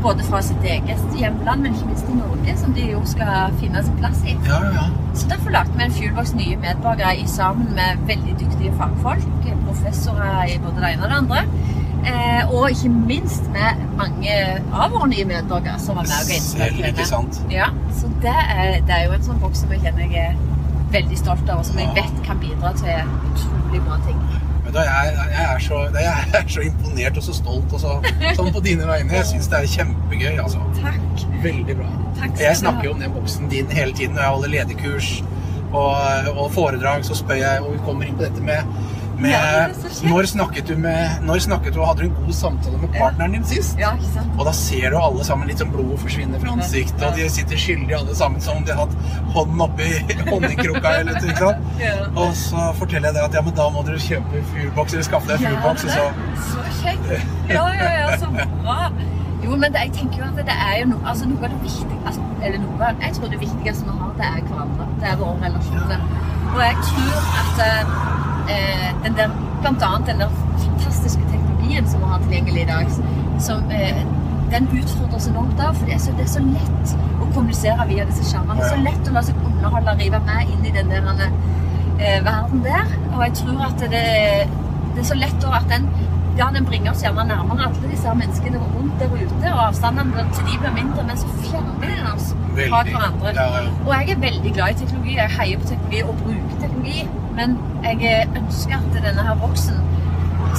Både 0.04 0.24
fra 0.24 0.42
sitt 0.46 0.64
eget 0.64 1.02
hjemland, 1.20 1.62
men 1.62 1.74
ikke 1.76 1.90
minst 1.90 2.08
i 2.08 2.16
Norge, 2.16 2.56
som 2.58 2.74
de 2.74 2.86
jo 2.92 3.02
skal 3.06 3.56
finne 3.60 3.84
sin 3.84 3.98
plass 4.00 4.22
i. 4.24 4.38
Ja, 4.48 4.62
ja. 4.76 4.86
Så 5.14 5.28
derfor 5.28 5.52
lagde 5.52 5.76
vi 5.76 5.84
en 5.84 5.98
Fuelbox 5.98 6.34
nye 6.38 6.56
medborgere 6.62 7.18
i 7.20 7.28
sammen 7.28 7.74
med 7.76 8.06
veldig 8.08 8.38
dyktige 8.40 8.72
fagfolk, 8.80 9.28
professorer 9.66 10.48
i 10.54 10.60
både 10.64 10.82
det 10.82 10.94
ene 10.94 11.04
og 11.04 11.10
det 11.10 11.18
andre. 11.24 11.44
Eh, 12.08 12.54
og 12.54 12.70
ikke 12.72 12.90
minst 12.90 13.50
med 13.52 13.82
mange 13.98 14.36
av 14.72 14.94
våre 14.94 15.10
nye 15.12 15.26
medborgere 15.28 15.80
som 15.84 16.00
var 16.00 16.08
med 16.08 16.22
og 16.22 16.30
ga 16.30 16.38
innspill? 16.38 17.52
Ja, 17.52 17.68
så 18.00 18.12
det 18.24 18.38
er, 18.46 18.80
det 18.88 18.96
er 18.96 19.10
jo 19.10 19.18
en 19.18 19.28
sånn 19.28 19.44
boks 19.44 19.66
som 19.66 19.76
jeg 19.76 19.84
kjenner 19.84 20.08
jeg 20.08 20.30
er 20.32 20.49
veldig 20.94 21.18
stolt 21.18 21.50
av, 21.50 21.62
og 21.62 21.66
som 21.68 21.80
jeg 21.82 21.90
vet 21.98 22.22
kan 22.26 22.40
bidra 22.42 22.74
til 22.78 23.12
utrolig 23.32 23.82
bra 23.86 23.98
ting. 24.08 24.22
Jeg, 24.70 25.14
jeg, 25.32 25.44
er 25.44 25.62
så, 25.66 25.78
jeg 25.96 26.36
er 26.38 26.44
så 26.54 26.62
imponert 26.62 27.18
og 27.18 27.24
så 27.26 27.34
stolt 27.34 27.72
og 27.74 27.82
så, 27.82 27.96
sånn 28.38 28.52
på 28.54 28.62
dine 28.62 28.86
vegne. 28.86 29.16
Jeg 29.18 29.26
syns 29.32 29.50
det 29.50 29.64
er 29.64 29.72
kjempegøy. 29.72 30.36
altså. 30.44 30.62
Takk. 30.78 31.24
Veldig 31.42 31.76
bra. 31.80 31.90
Takk 32.20 32.44
Jeg 32.44 32.60
snakker 32.60 32.86
jo 32.86 32.94
om 32.94 33.02
den 33.02 33.16
boksen 33.16 33.50
din 33.50 33.72
hele 33.74 33.96
tiden 33.98 34.14
når 34.18 34.26
jeg 34.26 34.36
holder 34.36 34.54
lederkurs 34.54 35.10
og, 35.72 36.30
og 36.36 36.52
foredrag. 36.54 37.06
Så 37.08 37.18
spør 37.18 37.42
jeg, 37.42 37.64
og 37.66 37.74
vi 37.74 37.82
kommer 37.88 38.06
inn 38.06 38.20
på 38.20 38.28
dette 38.28 38.46
med, 38.46 38.70
med 39.22 39.34
Ja, 39.34 39.68
når, 40.10 40.28
snakket 40.32 40.70
du 40.70 40.76
med, 40.80 41.20
når 41.28 41.44
snakket 41.46 41.76
du 41.76 41.82
hadde 41.84 42.04
du 42.04 42.08
en 42.08 42.16
god 42.18 42.34
samtale 42.34 42.80
med 42.82 42.94
partneren 42.96 43.36
din 43.38 43.46
sist? 43.48 43.78
Ja, 43.80 43.92
ikke 43.98 44.12
sant? 44.14 44.32
Og 44.38 44.48
da 44.48 44.54
ser 44.56 44.94
du 44.94 44.98
alle 45.02 45.26
sammen 45.28 45.52
litt 45.52 45.62
som 45.64 45.72
blodet 45.74 46.00
forsvinner 46.04 46.42
fra 46.44 46.56
ansiktet, 46.56 47.04
og 47.08 47.20
de 47.20 47.28
sitter 47.34 47.60
skyldige 47.60 48.00
alle 48.00 48.16
sammen 48.16 48.44
som 48.44 48.62
om 48.62 48.66
de 48.68 48.76
har 48.76 48.88
hatt 48.88 49.30
hånden 49.36 49.66
oppi 49.68 49.92
honningkrukka 50.32 50.96
eller 51.02 51.20
noe. 51.20 51.54
Ja. 51.82 51.94
Og 52.16 52.34
så 52.40 52.72
forteller 52.80 53.12
jeg 53.12 53.20
deg 53.20 53.30
at 53.30 53.40
ja, 53.40 53.46
men 53.46 53.56
da 53.60 53.70
må 53.74 53.86
dere 53.88 54.02
kjøpe 54.04 54.44
fuelbox 54.54 54.98
eller 54.98 55.08
skaffe 55.12 55.34
deg 55.34 55.46
fuelbox. 55.46 55.88
og 55.88 55.96
så... 55.96 56.10
Så 56.50 56.68
kjekt. 56.82 57.16
Ja, 57.50 57.66
ja, 57.76 57.94
ja, 58.00 58.20
så 58.22 58.32
bra. 58.36 58.92
Jo, 59.44 59.56
men 59.56 59.72
det, 59.74 59.80
jeg 59.88 59.94
tenker 59.96 60.20
jo 60.20 60.26
at 60.28 60.40
det 60.48 60.56
er 60.56 60.74
jo 60.82 60.90
noe, 60.92 61.04
altså 61.08 61.28
noe 61.30 61.46
av 61.48 61.54
det 61.54 61.62
viktige, 61.64 62.00
altså, 62.06 62.26
eller 62.44 62.60
noe, 62.64 62.90
jeg 63.02 63.16
tror 63.16 63.32
det 63.32 63.40
viktigste 63.40 63.88
vi 63.88 63.96
har, 64.02 64.12
det 64.20 64.28
er 64.28 64.42
hverandre. 64.50 64.90
Det 65.00 65.08
er 65.12 65.22
våre 65.22 65.38
relasjoner. 65.46 66.04
Og 66.50 66.60
jeg 66.66 66.76
tror 66.90 67.30
at 67.40 68.29
eh, 68.52 68.88
den 69.04 69.18
der, 69.18 69.36
blant 69.62 69.84
annet 69.84 70.08
den 70.14 70.24
der 70.24 70.40
fantastiske 70.64 71.28
teknologien 71.32 71.88
som 71.90 72.04
vi 72.04 72.12
har 72.14 72.24
tilgjengelig 72.26 72.62
i 72.62 72.70
dag, 72.70 72.92
som, 73.40 73.72
eh, 73.72 74.02
den 74.52 74.68
seg 75.20 75.34
enormt 75.34 75.58
da, 75.60 75.72
for 75.76 75.86
det 75.86 75.96
er, 75.96 76.02
så, 76.04 76.14
det 76.18 76.26
er 76.26 76.32
så 76.32 76.44
lett 76.46 76.94
å 77.20 77.28
kommunisere 77.34 77.88
via 77.90 78.06
disse 78.10 78.26
skjermene. 78.32 78.64
Er 78.66 78.74
så 78.74 78.84
lett 78.84 79.10
å 79.10 79.16
la 79.16 79.24
seg 79.26 79.44
underholde 79.46 79.94
og 79.94 80.04
rive 80.04 80.22
med 80.26 80.54
inn 80.54 80.66
i 80.66 80.76
den 80.76 80.94
der 80.94 81.10
eh, 82.00 82.20
verden 82.26 82.64
der. 82.66 82.96
Og 83.14 83.24
jeg 83.28 83.36
tror 83.42 83.66
at 83.68 83.84
det, 83.84 84.06
det 84.96 85.04
er 85.04 85.10
så 85.12 85.20
lett 85.20 85.46
å 85.46 85.54
at 85.60 85.70
den 85.72 85.90
ja, 86.40 86.48
den 86.56 86.66
bringer 86.66 86.94
oss 86.94 87.02
gjerne 87.04 87.26
nærmere 87.28 87.66
alle 87.68 87.90
disse 87.92 88.12
menneskene 88.16 88.62
rundt 88.64 89.02
der 89.02 89.12
ute, 89.12 89.50
og 89.52 89.64
avstandene 89.66 90.24
til 90.38 90.46
de 90.48 90.60
blir 90.62 90.76
mindre, 90.78 91.04
men 91.10 91.18
så 91.20 91.32
fjerner 91.42 91.90
den 91.98 92.08
oss 92.14 92.30
fra 92.56 92.84
hverandre. 92.88 93.34
Og 93.86 93.92
jeg 93.98 94.14
er 94.14 94.22
veldig 94.22 94.54
glad 94.56 94.70
i 94.70 94.78
teknologi. 94.84 95.18
Jeg 95.18 95.36
heier 95.36 95.60
på 95.60 95.68
teknologi 95.74 96.04
og 96.06 96.22
bruker 96.22 96.62
teknologi. 96.62 97.04
Men 97.38 97.58
jeg 97.84 98.28
ønsker 98.38 98.80
at 98.80 99.04
denne 99.04 99.28
her 99.28 99.38
boksen 99.42 99.78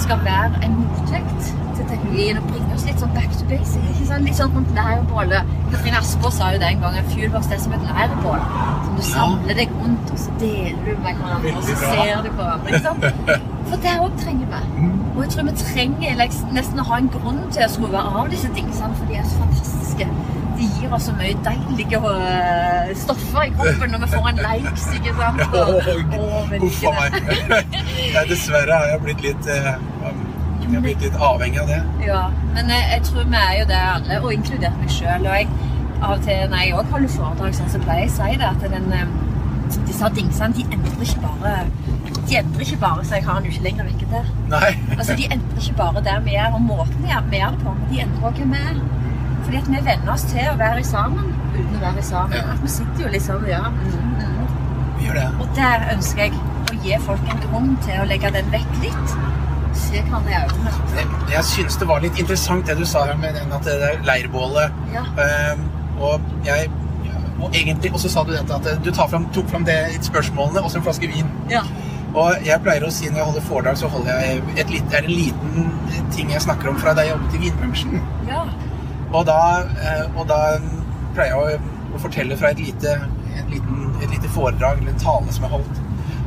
skal 0.01 0.21
være 0.25 0.61
en 0.65 0.77
motvekt 0.81 1.51
til 1.77 1.85
teknologien 1.89 2.39
og 2.39 2.47
bringe 2.51 2.75
oss 2.77 2.85
litt 2.87 3.01
sånn 3.03 3.13
back 3.17 3.33
to 3.37 3.47
basic. 3.51 3.85
Ikke 3.93 4.07
sant? 4.09 4.27
Litt 4.29 4.39
sånn 4.39 4.53
rundt 4.55 4.73
leirbålet. 4.77 5.53
Katrine 5.73 6.01
Asper 6.01 6.35
sa 6.35 6.51
jo 6.55 6.61
det 6.63 6.69
en 6.71 6.83
gang, 6.85 6.99
en 7.01 7.11
fuelbox 7.13 7.51
er 7.51 7.63
som 7.63 7.75
et 7.77 7.87
leirbål. 7.89 8.43
Som 8.87 8.99
du 8.99 9.05
samler 9.09 9.61
deg 9.61 9.73
rundt, 9.81 10.13
og 10.15 10.23
så 10.25 10.35
deler 10.43 10.83
du 10.87 10.93
med 11.05 11.23
hverandre, 11.23 11.55
og 11.57 11.69
så 11.69 11.79
ser 11.83 12.27
du 12.27 12.31
på 12.31 12.43
hverandre. 12.43 12.75
Ikke 12.75 12.83
sant? 12.89 13.49
For 13.71 13.85
det 13.87 13.97
òg 14.03 14.21
trenger 14.21 14.53
vi. 14.55 14.91
Og 15.15 15.23
jeg 15.25 15.33
tror 15.35 15.49
vi 15.51 15.57
trenger 15.63 16.21
liksom, 16.23 16.53
nesten 16.57 16.83
å 16.83 16.89
ha 16.91 17.01
en 17.01 17.11
grunn 17.17 17.41
til 17.51 17.67
å 17.67 17.71
skru 17.71 17.97
av 18.03 18.31
disse 18.33 18.51
dingsene, 18.57 18.95
for 18.99 19.11
de 19.11 19.21
er 19.21 19.29
så 19.31 19.43
fantastiske. 19.43 20.09
De 20.61 20.67
gir 20.77 20.93
oss 20.93 21.07
så 21.09 21.13
mye 21.17 21.33
deilige 21.47 21.99
øh, 22.05 22.91
stoffer 23.01 23.47
i 23.47 23.53
kroppen 23.57 23.95
når 23.95 24.03
vi 24.05 24.09
får 24.13 24.27
en 24.31 24.41
likes, 24.45 24.87
ikke 24.99 25.15
sant? 25.17 25.41
Men 26.51 26.67
a 26.69 26.93
meg. 26.99 27.17
det. 27.31 27.61
Ja, 28.15 28.25
dessverre 28.29 28.77
har 28.77 28.91
jeg 28.91 29.01
blitt 29.07 29.25
litt 29.25 29.49
eh, 29.55 29.71
Jo, 30.61 30.75
har 30.75 30.85
blitt 30.85 31.05
litt 31.07 31.17
avhengig 31.31 31.63
av 31.63 31.71
det. 31.73 31.81
Ja, 32.05 32.21
men 32.55 32.69
jeg, 32.75 32.85
jeg 32.93 33.03
tror 33.09 33.25
vi 33.33 33.39
er 33.41 33.55
jo 33.61 33.65
det 33.71 33.81
alle, 33.95 34.21
og 34.21 34.35
inkludert 34.37 34.77
meg 34.83 34.93
sjøl. 34.93 35.25
Og 35.25 35.33
jeg, 35.39 35.49
av 36.01 36.13
og 36.19 36.23
til 36.29 36.45
når 36.53 36.63
jeg 36.65 36.77
òg 36.77 36.93
holder 36.95 37.15
foredrag, 37.17 37.57
sånn, 37.57 37.73
så 37.73 37.81
pleier 37.87 38.05
jeg 38.05 38.13
å 38.13 38.17
si 38.19 38.39
det 38.43 38.49
at 38.51 38.69
den, 38.77 38.87
eh, 38.99 39.17
disse 39.89 40.13
dingsene 40.19 40.55
de 40.59 40.67
endrer 40.69 41.03
ikke 41.07 41.25
bare 41.25 41.55
De 42.29 42.37
endrer 42.39 42.65
ikke 42.67 42.81
bare 42.85 43.05
så 43.07 43.19
jeg 43.19 43.27
har 43.27 43.41
den 43.41 43.49
jo 43.49 43.55
ikke 43.57 43.67
lenger 43.69 43.89
vekke 43.91 44.09
der. 44.13 44.31
Nei. 44.53 44.71
Altså, 44.99 45.17
De 45.19 45.27
endrer 45.31 45.63
ikke 45.65 45.77
bare 45.81 46.05
der 46.07 46.21
vi 46.27 46.37
er, 46.39 46.53
og 46.55 46.63
måten 46.69 47.01
vi 47.05 47.11
er 47.17 47.29
vi 47.33 47.41
er 47.43 47.55
det 47.57 47.65
på, 47.65 47.75
men 47.79 47.87
de 47.95 48.03
endrer 48.05 48.29
også 48.31 48.45
hvem 48.45 48.55
vi 48.55 48.65
er. 48.71 48.81
Fordi 49.45 49.57
at 49.61 49.69
vi 49.73 49.83
venner 49.91 50.13
oss 50.13 50.25
til 50.31 50.47
å 50.51 50.57
være 50.61 50.85
sammen 50.87 51.33
uten 51.55 51.77
å 51.77 51.83
være 51.83 52.03
sammen. 52.07 52.37
Ja. 52.39 52.55
At 52.55 52.63
vi 52.65 52.73
sitter 52.77 53.05
jo 53.07 53.13
liksom 53.15 53.47
ja, 53.49 53.65
mm, 53.75 53.99
mm. 54.21 55.03
Gjør 55.05 55.19
det. 55.21 55.27
Og 55.41 55.53
der 55.57 55.87
ønsker 55.95 56.27
jeg 56.27 56.41
å 56.71 56.81
gi 56.85 56.99
folk 57.07 57.33
en 57.33 57.43
grunn 57.47 57.71
til 57.87 58.03
å 58.03 58.07
legge 58.09 58.33
den 58.35 58.51
vekk 58.53 58.77
litt. 58.85 59.17
Se 59.81 60.03
hverandre 60.03 60.35
i 60.35 60.39
øynene. 60.45 60.75
Jeg, 60.99 61.09
jeg 61.33 61.49
syns 61.49 61.79
det 61.81 61.89
var 61.89 62.05
litt 62.05 62.19
interessant 62.21 62.67
det 62.69 62.77
du 62.79 62.85
sa 62.89 63.07
her 63.09 63.19
med 63.21 63.37
den, 63.39 63.53
at 63.55 63.67
det 63.67 63.79
der 63.81 64.01
leirbålet 64.07 64.81
Ja. 64.95 65.05
um, 65.55 65.67
og 66.01 66.21
jeg 66.47 66.71
og 67.41 67.55
egentlig, 67.57 67.89
og 67.95 68.01
så 68.03 68.11
sa 68.13 68.23
du 68.25 68.35
dette 68.35 68.53
at 68.53 68.83
du 68.85 68.91
tar 68.93 69.09
fram, 69.09 69.25
tok 69.33 69.47
fram 69.49 69.65
det 69.65 69.79
spørsmålene 70.05 70.61
og 70.61 70.69
så 70.71 70.77
en 70.77 70.85
flaske 70.85 71.09
vin. 71.09 71.29
Ja. 71.49 71.63
Og 72.11 72.43
jeg 72.45 72.61
pleier 72.65 72.85
å 72.85 72.91
si 72.93 73.09
når 73.09 73.21
jeg 73.21 73.29
holder 73.31 73.47
foredrag, 73.47 73.79
så 73.81 73.89
holder 73.89 74.19
jeg 74.21 74.43
et 74.61 74.73
litt, 74.75 74.93
er 74.93 75.07
en 75.07 75.15
liten 75.15 75.71
ting 76.13 76.33
jeg 76.35 76.43
snakker 76.45 76.69
om 76.73 76.81
fra 76.83 76.93
da 76.97 77.07
jeg 77.07 77.15
jobbet 77.15 77.39
i 77.39 77.43
vinbransjen. 77.47 78.03
ja. 78.29 78.43
Og 79.13 79.25
da, 79.27 79.39
eh, 79.83 80.05
og 80.17 80.27
da 80.31 80.41
pleier 81.17 81.35
jeg 81.35 81.61
å, 81.61 81.79
å 81.97 82.03
fortelle 82.03 82.37
fra 82.39 82.53
et 82.55 82.61
lite, 82.63 82.97
et, 83.35 83.49
liten, 83.51 83.89
et 84.03 84.11
lite 84.13 84.31
foredrag 84.35 84.79
eller 84.83 84.95
en 84.95 85.03
tale 85.03 85.33
som 85.35 85.47
jeg 85.49 85.55
holdt. 85.57 85.81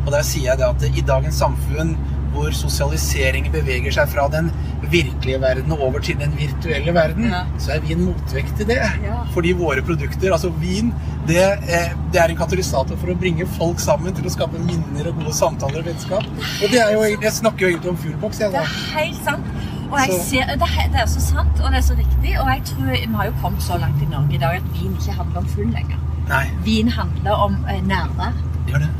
Og 0.03 0.11
der 0.11 0.25
sier 0.27 0.49
jeg 0.51 0.59
det 0.59 0.67
at 0.67 0.83
i 0.89 1.05
dagens 1.07 1.39
samfunn 1.39 1.95
hvor 2.33 2.49
sosialiseringen 2.57 3.53
beveger 3.53 3.93
seg 3.93 4.07
fra 4.09 4.23
den 4.33 4.47
virkelige 4.89 5.37
verden 5.41 5.71
og 5.75 5.83
over 5.85 6.01
til 6.03 6.17
den 6.17 6.31
virtuelle 6.35 6.93
verden, 6.95 7.27
Ja. 7.29 7.43
så 7.61 7.75
er 7.75 7.83
vin 7.85 8.01
motvekt 8.07 8.57
til 8.57 8.65
det. 8.71 8.79
Ja. 9.05 9.19
Fordi 9.35 9.51
våre 9.53 9.83
produkter, 9.85 10.33
altså 10.33 10.49
vin, 10.59 10.89
det, 11.27 11.43
eh, 11.69 11.93
det 12.11 12.19
er 12.21 12.33
en 12.33 12.39
katalysator 12.41 12.97
for 12.97 13.13
å 13.13 13.15
bringe 13.21 13.45
folk 13.57 13.79
sammen 13.79 14.13
til 14.17 14.25
å 14.25 14.33
skape 14.33 14.59
minner 14.65 15.11
og 15.11 15.21
gode 15.21 15.33
samtaler 15.37 15.79
og 15.79 15.85
vennskap. 15.91 16.25
Og 16.25 16.73
det 16.73 16.81
er 16.81 16.91
jo, 16.97 17.03
jeg 17.21 17.31
snakker 17.37 17.67
jo 17.67 17.71
egentlig 17.75 17.93
om 17.93 17.97
Fuelbox, 18.01 18.39
jeg 18.41 18.51
Det 18.51 18.59
er 18.65 18.97
helt 18.97 19.23
sant. 19.23 19.45
Og 19.93 19.99
jeg 20.01 20.21
ser, 20.25 20.55
det, 20.57 20.69
er, 20.69 20.87
det 20.93 21.01
er 21.03 21.09
så 21.11 21.21
sant, 21.21 21.59
og 21.61 21.69
det 21.69 21.79
er 21.79 21.85
så 21.85 21.97
riktig. 21.97 22.31
Og 22.41 22.47
jeg 22.49 22.61
tror 22.71 22.89
vi 22.89 23.03
har 23.15 23.29
jo 23.29 23.35
kommet 23.41 23.63
så 23.63 23.77
langt 23.77 24.01
i 24.01 24.09
Norge 24.09 24.35
i 24.35 24.41
dag 24.41 24.57
at 24.57 24.71
vin 24.73 24.95
ikke 24.97 25.19
handler 25.19 25.43
om 25.43 25.51
full 25.53 25.69
lenger. 25.75 26.01
Nei, 26.29 26.47
Vin 26.63 26.89
handler 26.89 27.45
om 27.45 27.55
eh, 27.69 27.81
nærvær. 27.87 28.33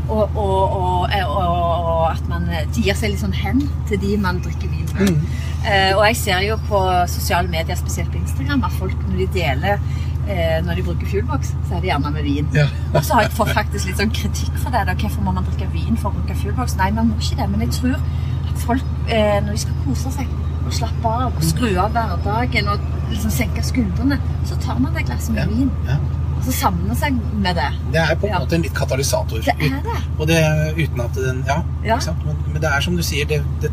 Og, 0.09 0.35
og, 0.35 0.73
og, 0.75 1.09
eh, 1.15 1.23
og, 1.25 1.85
og 1.87 2.11
at 2.11 2.27
man 2.29 2.49
eh, 2.51 2.65
gir 2.75 2.97
seg 2.99 3.13
litt 3.13 3.23
sånn 3.23 3.33
hen 3.33 3.63
til 3.89 4.01
de 4.01 4.17
man 4.21 4.41
drikker 4.43 4.69
vin 4.69 4.89
med. 4.93 5.13
Mm. 5.15 5.27
Eh, 5.63 5.91
og 5.95 6.03
jeg 6.09 6.17
ser 6.19 6.43
jo 6.43 6.57
på 6.67 6.81
sosiale 7.07 7.47
medier, 7.47 7.79
spesielt 7.79 8.11
på 8.11 8.19
Instagram, 8.19 8.65
at 8.67 8.75
folk 8.75 9.05
når 9.07 9.23
de 9.23 9.29
deler 9.39 9.79
eh, 10.27 10.59
når 10.65 10.75
de 10.75 10.83
bruker 10.83 11.07
Fuelbox, 11.07 11.53
så 11.67 11.77
er 11.77 11.83
det 11.85 11.91
gjerne 11.91 12.11
med 12.11 12.23
vin. 12.27 12.49
Ja. 12.53 12.67
Og 12.95 13.05
så 13.05 13.17
har 13.17 13.27
jeg 13.27 13.35
fått 13.39 13.53
faktisk 13.55 13.89
litt 13.89 14.01
sånn 14.01 14.13
kritikk 14.13 14.55
for 14.59 14.75
det. 14.75 14.85
Da. 14.89 14.97
Hvorfor 14.99 15.25
må 15.25 15.35
man 15.35 15.47
drikke 15.47 15.71
vin 15.73 15.97
for 15.99 16.11
å 16.11 16.17
bruke 16.19 16.37
Fuelbox? 16.41 16.77
Nei, 16.79 16.91
man 16.95 17.11
må 17.11 17.19
ikke 17.19 17.39
det. 17.41 17.49
Men 17.53 17.65
jeg 17.65 17.77
tror 17.79 17.97
at 17.97 18.65
folk, 18.67 18.95
eh, 19.07 19.39
når 19.43 19.55
de 19.55 19.63
skal 19.63 19.79
kose 19.87 20.13
seg 20.19 20.39
og 20.65 20.73
slappe 20.73 21.13
av 21.25 21.35
og 21.37 21.43
skru 21.45 21.69
av 21.77 21.91
hverdagen 21.95 22.67
og 22.71 22.79
liksom 23.11 23.31
senke 23.35 23.63
skuldrene, 23.65 24.17
så 24.47 24.55
tar 24.63 24.79
man 24.79 24.95
et 24.97 25.05
glass 25.09 25.29
med 25.33 25.47
vin. 25.51 25.71
Ja. 25.87 25.97
Og 26.37 26.43
så 26.47 26.51
samler 26.57 26.95
seg 26.99 27.19
med 27.43 27.55
det. 27.55 27.69
Det 27.93 28.01
er 28.01 28.15
på 28.19 28.27
en 28.27 28.33
måte 28.41 28.55
en 28.57 28.65
litt 28.65 28.73
katalysator. 28.75 29.43
Det 29.45 29.53
er 29.59 29.79
det. 29.85 29.97
Og 30.19 30.27
det 30.27 30.39
uten 30.79 31.01
at 31.05 31.15
den 31.15 31.43
Ja, 31.47 31.61
Ja. 31.83 31.95
ikke 31.95 32.03
sant? 32.09 32.25
Men, 32.25 32.35
men 32.53 32.61
det 32.61 32.69
er 32.71 32.81
som 32.81 32.95
du 32.99 33.03
sier, 33.03 33.25
det, 33.29 33.41
det, 33.61 33.71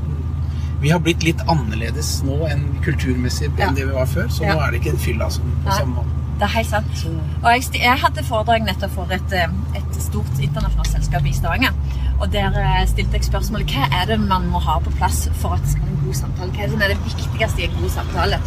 vi 0.81 0.89
har 0.91 0.99
blitt 1.03 1.23
litt 1.27 1.41
annerledes 1.49 2.23
nå 2.25 2.37
enn 2.49 2.63
kulturmessig 2.85 3.51
enn 3.51 3.59
Ja. 3.59 3.71
det 3.75 3.87
vi 3.89 3.93
var 3.97 4.07
før. 4.07 4.29
Så 4.29 4.45
nå 4.47 4.57
er 4.61 4.71
det 4.71 4.81
ikke 4.83 4.95
en 4.95 5.03
fylla 5.09 5.31
som 5.31 5.43
på 5.65 5.73
samme 5.79 5.95
måte. 5.99 6.17
Det 6.41 6.47
er 6.47 6.55
helt 6.57 6.71
sant. 6.71 7.03
Og 7.43 7.49
jeg, 7.53 7.65
jeg 7.83 7.99
hadde 8.01 8.23
foredrag 8.25 8.63
nettopp 8.65 8.95
for 8.95 9.11
et, 9.13 9.33
eh, 9.37 9.51
et 9.77 9.99
stort 10.01 10.39
internasjonalt 10.41 10.89
selskap 10.89 11.27
i 11.29 11.33
Stavanger. 11.37 11.75
Og 12.21 12.27
der 12.33 12.57
eh, 12.61 12.83
stilte 12.91 13.17
jeg 13.17 13.25
spørsmålet 13.31 13.73
hva 13.75 13.87
er 14.01 14.11
det 14.13 14.19
man 14.21 14.47
må 14.53 14.61
ha 14.61 14.79
på 14.85 14.93
plass 14.99 15.23
for 15.41 15.57
at 15.57 15.63
det 15.65 15.73
skal 15.75 15.87
være 15.87 15.95
en 15.97 16.03
god 16.07 16.19
samtale? 16.23 16.51
Hva 16.53 16.61
er 16.61 16.69
det 16.69 16.75
som 16.75 16.83
er 16.85 16.93
det 16.95 16.99
viktigste 17.07 17.63
i 17.65 17.69
en 17.71 17.79
god 17.81 17.95
samtale? 17.97 18.41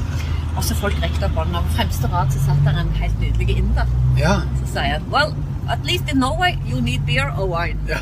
Og 0.53 0.61
så 0.67 0.75
folk 0.77 0.99
rekte 1.01 1.25
opp 1.25 1.39
hånda. 1.41 1.63
På 1.65 1.73
fremste 1.79 2.09
rad 2.13 2.29
så 2.35 2.43
satt 2.45 2.61
der 2.67 2.77
en 2.83 2.91
helt 3.01 3.17
nydelig 3.23 3.57
inder. 3.63 3.89
ja. 4.19 4.35
Så 4.59 4.69
sier 4.75 4.91
jeg 4.91 5.01
well, 5.13 5.33
at 5.73 5.85
least 5.87 6.09
in 6.11 6.19
Norway 6.19 6.53
you 6.69 6.81
need 6.81 7.05
beer 7.07 7.29
or 7.39 7.47
wine. 7.49 7.79
Ja. 7.89 7.97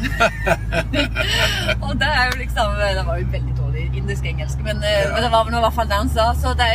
og 1.85 1.93
det 2.01 2.09
er 2.09 2.25
jo 2.31 2.37
liksom 2.39 2.73
Det 2.81 3.03
var 3.07 3.17
jo 3.21 3.27
veldig 3.31 3.53
dårlig 3.57 3.83
indisk 4.01 4.25
engelsk, 4.25 4.57
men, 4.65 4.77
eh, 4.83 4.89
Ja. 5.05 5.13
men 5.13 5.23
det 5.23 5.31
var 5.31 5.43
vel 5.45 5.53
i 5.53 5.61
hvert 5.65 5.73
fall 5.79 5.87
det 5.87 5.99
han 6.01 6.09
sa. 6.09 6.25
Så 6.41 6.53
det, 6.59 6.67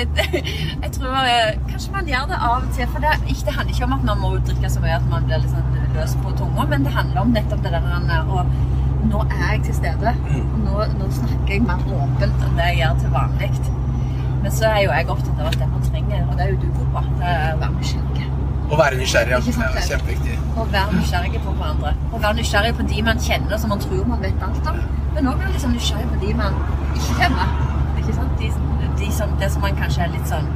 jeg 0.85 0.93
tror 0.97 1.17
eh, 1.25 1.59
kanskje 1.71 1.93
man 1.93 2.09
gjør 2.12 2.25
det 2.33 2.38
av 2.50 2.57
og 2.62 2.73
til. 2.76 2.88
For 2.95 3.05
det, 3.05 3.12
ikke, 3.29 3.45
det 3.47 3.55
handler 3.59 3.75
ikke 3.75 3.85
om 3.91 3.93
at 3.99 4.05
man 4.11 4.19
må 4.25 4.33
drikke 4.49 4.71
så 4.71 4.81
mye 4.85 4.97
at 5.00 5.09
man 5.12 5.29
blir 5.29 5.45
sånn 5.53 5.76
løs 5.97 6.17
på 6.23 6.33
tunga, 6.41 6.65
men 6.73 6.85
det 6.88 6.93
handler 6.97 7.21
om 7.21 7.37
nettopp 7.37 7.62
det 7.67 7.73
der 7.76 7.93
eh, 8.17 8.33
å 8.37 8.47
Nå 9.11 9.23
er 9.31 9.43
jeg 9.53 9.61
til 9.69 9.75
stede. 9.81 10.15
Mm. 10.29 10.55
Nå, 10.67 10.87
nå 10.99 11.11
snakker 11.19 11.53
jeg 11.55 11.63
mer 11.67 11.83
åpent 12.01 12.47
enn 12.47 12.57
det 12.59 12.71
jeg 12.71 12.81
gjør 12.83 12.97
til 13.03 13.13
vanlig. 13.15 13.51
Men 14.43 14.55
så 14.55 14.71
er 14.71 14.81
jo 14.85 14.91
jeg 14.95 15.09
opptatt 15.15 15.41
av 15.43 15.51
at 15.51 15.59
det 15.61 15.69
man 15.71 15.87
trenger, 15.87 16.27
og 16.27 16.35
det 16.39 16.45
er 16.45 16.51
jo 16.53 16.59
du 16.63 16.67
god 16.79 16.91
på, 16.97 17.05
det 17.21 17.31
er 17.31 17.47
å 17.55 17.61
være 17.63 17.73
nysgjerrig. 17.77 18.27
Å 18.67 18.79
være 18.81 18.99
nysgjerrig 19.01 19.35
ja. 19.35 19.41
Det 19.47 19.55
er 19.67 19.89
kjempeviktig. 19.89 20.37
Å 20.59 20.67
være 20.75 20.99
nysgjerrig 20.99 21.43
på 21.47 21.55
hverandre. 21.61 21.95
Å 22.11 22.21
være 22.25 22.39
nysgjerrig 22.41 22.75
på 22.79 22.87
de 22.93 23.03
man 23.09 23.23
kjenner 23.29 23.63
som 23.63 23.75
man 23.75 23.83
tror 23.83 24.05
man 24.11 24.23
vet 24.27 24.47
alt 24.49 24.71
om. 24.73 24.83
Men 25.15 25.31
òg 25.33 25.47
liksom 25.53 25.75
nysgjerrig 25.77 26.11
på 26.13 26.21
de 26.25 26.35
man 26.43 26.61
ikke 26.97 27.19
kjenner. 27.23 27.57
Ikke 28.03 28.19
sant? 28.19 28.43
De, 28.43 28.53
de 29.03 29.11
som, 29.19 29.35
det 29.43 29.51
som 29.55 29.67
man 29.67 29.79
kanskje 29.83 30.07
er 30.07 30.15
litt 30.15 30.31
sånn 30.31 30.51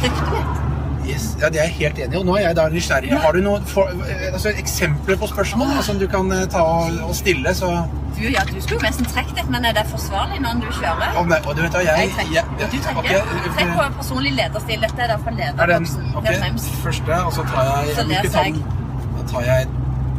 frykter 0.00 0.32
litt. 0.36 0.65
Yes. 1.06 1.36
Ja, 1.40 1.48
det 1.48 1.60
er 1.60 1.68
jeg 1.68 1.74
helt 1.80 1.98
enig 2.02 2.14
i. 2.16 2.18
Og 2.18 2.24
nå 2.26 2.34
er 2.36 2.42
jeg 2.48 2.56
da 2.58 2.64
nysgjerrig. 2.72 3.10
Ja. 3.12 3.18
Har 3.22 3.32
du 3.36 3.40
noen 3.44 3.62
for, 3.70 3.92
eh, 4.08 4.32
altså, 4.32 4.50
eksempler 4.58 5.16
på 5.20 5.28
spørsmål 5.30 5.76
som 5.86 5.98
du 6.00 6.06
kan 6.10 6.32
eh, 6.34 6.46
ta 6.50 6.62
og, 7.06 7.14
stille? 7.14 7.54
Så 7.54 7.70
Du, 8.16 8.22
ja, 8.32 8.40
du 8.48 8.56
skulle 8.64 8.80
jo 8.80 8.86
nesten 8.86 9.04
trukket 9.12 9.38
et, 9.42 9.48
men 9.52 9.64
er 9.68 9.72
det 9.76 9.82
forsvarlig 9.90 10.38
når 10.40 10.60
du 10.64 10.68
kjører? 10.72 11.10
Å, 11.20 11.24
nei, 11.28 11.38
og 11.44 11.56
du 11.56 11.60
vet 11.62 11.72
da, 11.76 11.82
jeg, 11.84 11.98
Jeg 12.00 12.12
trekker. 12.16 12.32
jeg, 12.32 12.44
Og 12.56 12.70
du 12.72 12.78
trekker. 12.86 13.00
Okay. 13.02 13.50
Trekk 13.58 13.72
på 13.76 13.88
personlig 13.98 14.32
lederstil. 14.38 14.80
Dette 14.86 15.02
er 15.04 15.10
derfor 15.12 15.30
Er 15.30 15.36
lederboksen. 15.42 16.06
ok, 16.16 16.24
Det 16.24 16.34
er 16.36 16.40
fremst. 16.46 16.70
første, 16.86 17.18
og 17.26 17.32
så 17.36 17.44
tar 17.52 17.68
jeg 17.86 17.94
Så 17.98 18.06
leser 18.08 18.40
jeg. 18.42 18.54
Da 19.18 19.26
tar 19.32 19.42
jeg 19.50 19.68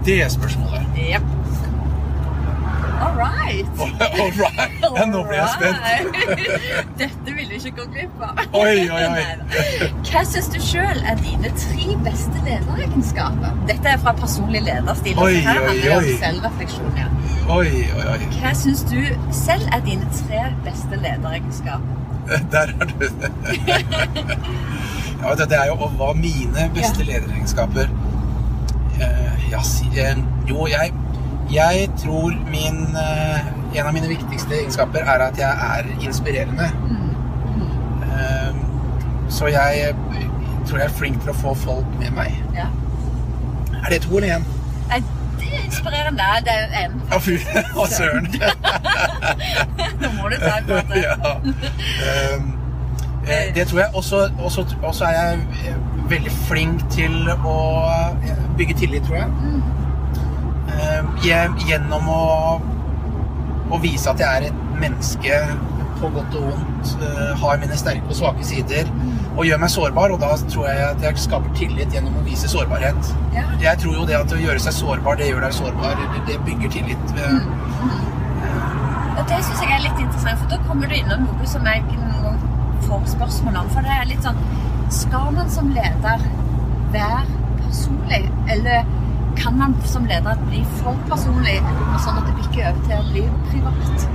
det 0.06 0.20
spørsmålet. 0.32 0.82
Yep. 1.10 1.24
All 3.00 3.14
right. 3.16 3.66
All 3.80 4.32
right. 4.32 4.74
Ja, 4.98 5.04
nå 5.06 5.20
ble 5.28 5.36
jeg 5.38 5.50
spent. 5.54 5.78
Dette 7.02 7.34
vil 7.36 7.50
du 7.52 7.56
ikke 7.58 7.72
gå 7.78 7.86
glipp 7.94 8.22
av. 8.26 8.40
Oi, 8.58 8.88
oi, 8.90 9.04
oi. 9.12 9.24
Hva 10.08 10.24
syns 10.26 10.48
du 10.54 10.58
sjøl 10.64 11.02
er 11.12 11.20
dine 11.22 11.52
tre 11.60 11.98
beste 12.06 12.42
lederegenskaper? 12.48 13.54
Dette 13.70 13.92
er 13.94 14.02
fra 14.02 14.14
personlig 14.18 14.64
lederstil. 14.66 15.20
Oi, 15.22 15.36
her 15.46 15.60
handler 15.68 15.84
det 15.84 15.94
om 15.98 16.10
selvrefleksjon. 16.24 16.98
Ja. 16.98 17.10
Oi, 17.58 17.70
oi, 18.00 18.06
oi. 18.16 18.18
Hva 18.40 18.54
syns 18.58 18.82
du 18.90 18.98
selv 19.36 19.70
er 19.76 19.84
dine 19.86 20.10
tre 20.18 20.42
beste 20.66 20.98
lederegenskaper? 21.04 22.04
Der 22.52 22.74
er 22.74 22.90
du. 22.90 23.06
Ja, 25.22 25.36
det, 25.36 25.46
det 25.50 25.58
er 25.62 25.70
jo 25.70 25.78
hva 26.00 26.10
mine 26.18 26.66
beste 26.76 27.04
Ja. 27.06 27.12
lederegenskaper 27.14 27.88
eh, 29.02 29.46
ja, 29.52 29.62
si, 29.66 29.88
eh, 30.00 30.18
Jo, 30.50 30.66
jeg, 30.68 30.92
jeg 31.52 31.90
tror 31.98 32.34
min 32.52 32.96
eh, 32.98 33.40
En 33.80 33.86
av 33.86 33.94
mine 33.94 34.08
viktigste 34.08 34.56
egenskaper 34.56 35.00
er 35.00 35.22
at 35.28 35.38
jeg 35.38 35.50
er 35.78 35.90
inspirerende. 36.02 36.70
Eh, 38.04 38.56
så 39.30 39.48
jeg 39.48 39.94
tror 40.68 40.78
jeg 40.78 40.86
er 40.86 40.96
flink 40.98 41.22
til 41.22 41.30
å 41.30 41.36
få 41.38 41.54
folk 41.54 41.92
med 42.00 42.16
meg. 42.16 42.40
Ja. 42.56 42.68
Er 43.84 43.94
det 43.94 44.02
to 44.08 44.18
eller 44.18 44.38
én? 44.38 44.48
Det 45.38 45.52
er 45.54 45.66
inspirerende. 45.66 46.24
Det 46.48 46.56
er 46.56 46.86
en. 46.86 46.96
Å, 47.12 47.20
fy 47.22 47.38
å, 47.82 47.86
søren. 47.92 48.28
Nå 50.02 50.14
må 50.18 50.32
du 50.32 50.40
ta 50.42 50.58
en 50.58 50.72
prat. 50.72 50.96
ja. 50.98 51.36
Um, 51.38 52.50
eh, 53.28 53.52
det 53.56 53.68
tror 53.68 53.84
jeg. 53.84 53.90
Også, 53.94 54.30
også 54.82 55.06
er 55.06 55.18
jeg 55.20 55.76
veldig 56.10 56.32
flink 56.48 56.88
til 56.92 57.30
å 57.44 57.58
bygge 58.58 58.80
tillit, 58.82 59.06
tror 59.08 59.22
jeg. 59.22 59.52
Jeg 61.26 61.50
gjennom 61.68 62.10
å, 62.12 62.22
å 63.72 63.80
vise 63.84 64.10
at 64.12 64.22
jeg 64.22 64.28
er 64.28 64.50
et 64.52 64.64
menneske 64.82 65.40
på 65.98 66.10
godt 66.14 66.36
og 66.38 66.52
vondt, 66.52 66.92
eh, 67.02 67.32
har 67.42 67.58
mine 67.62 67.78
sterke 67.80 68.06
og 68.12 68.18
svake 68.20 68.46
sider, 68.46 68.90
og 69.36 69.46
gjør 69.48 69.62
meg 69.64 69.72
sårbar. 69.74 70.14
Og 70.14 70.20
da 70.22 70.34
tror 70.44 70.68
jeg 70.70 70.84
at 70.92 71.06
jeg 71.08 71.24
skaper 71.24 71.56
tillit 71.58 71.96
gjennom 71.96 72.20
å 72.20 72.26
vise 72.28 72.50
sårbarhet. 72.52 73.14
Ja. 73.34 73.48
Jeg 73.64 73.82
tror 73.82 73.96
jo 73.98 74.06
det 74.10 74.18
at 74.20 74.34
å 74.34 74.42
gjøre 74.42 74.62
seg 74.62 74.76
sårbar, 74.78 75.18
det 75.18 75.32
gjør 75.32 75.48
deg 75.48 75.58
sårbar. 75.58 76.04
Det, 76.28 76.38
bygger 76.46 76.76
tillit. 76.78 77.16
Eh, 77.18 77.40
Og 79.18 79.24
det 79.26 79.40
syns 79.42 79.62
jeg 79.64 79.74
er 79.74 79.82
litt 79.82 80.00
interessant, 80.04 80.38
for 80.44 80.52
da 80.54 80.60
kommer 80.68 80.88
du 80.88 80.94
innom 80.94 81.26
noe 81.26 81.48
som 81.50 81.66
jeg 81.66 81.82
ikke 81.82 81.98
noen 82.04 82.38
får 82.86 83.08
spørsmål 83.16 83.58
om. 83.64 83.72
For 83.74 83.82
det 83.88 83.96
er 83.96 84.10
litt 84.12 84.28
sånn 84.28 84.38
Skal 84.94 85.34
man 85.36 85.50
som 85.52 85.68
leder 85.76 86.22
være 86.94 87.26
personlig, 87.58 88.30
eller 88.54 88.86
kan 89.42 89.58
man 89.58 89.76
som 89.86 90.06
leder 90.10 90.36
bli 90.48 90.64
for 90.80 90.98
personlig, 91.10 91.58
sånn 92.04 92.18
at 92.22 92.26
det 92.30 92.36
bikker 92.42 92.70
over 92.72 92.82
til 92.88 92.98
å 92.98 93.04
bli 93.12 93.24
privat? 93.52 94.08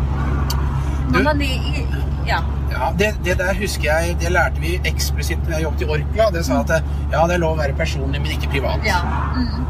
Du- 1.13 1.23
man 1.23 1.41
i, 1.43 1.87
Ja. 2.27 2.39
Ja, 2.73 2.93
det, 2.97 3.11
det 3.25 3.35
der 3.39 3.55
husker 3.59 3.85
jeg, 3.85 4.17
det 4.21 4.31
lærte 4.33 4.61
vi 4.63 4.79
eksplisitt 4.89 5.43
når 5.45 5.53
jeg 5.59 5.63
jobbet 5.67 5.83
i 5.83 5.89
Orkla. 5.97 6.31
Det 6.33 6.45
sa 6.47 6.61
at 6.63 6.71
ja, 7.13 7.27
det 7.27 7.35
er 7.35 7.39
lov 7.43 7.57
å 7.59 7.61
være 7.61 7.75
personlig, 7.77 8.21
men 8.23 8.31
ikke 8.33 8.49
privat. 8.55 8.81
ja. 8.87 9.01
Mm. 9.37 9.67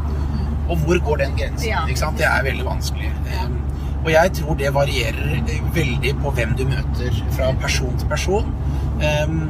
Og 0.69 0.77
hvor 0.85 0.99
går 1.03 1.17
den 1.17 1.33
grensen? 1.35 1.67
Ja. 1.67 1.81
Ikke 1.87 1.99
sant? 1.99 2.17
Det 2.17 2.25
er 2.25 2.43
veldig 2.45 2.65
vanskelig. 2.65 3.09
Um, 3.43 3.57
Og 4.05 4.11
jeg 4.11 4.31
tror 4.33 4.55
det 4.59 4.69
varierer 4.75 5.43
veldig 5.73 6.13
på 6.23 6.31
hvem 6.35 6.55
du 6.59 6.63
møter 6.67 7.19
fra 7.31 7.51
person 7.61 7.97
til 7.97 8.07
person. 8.07 8.53
Um, 8.93 9.49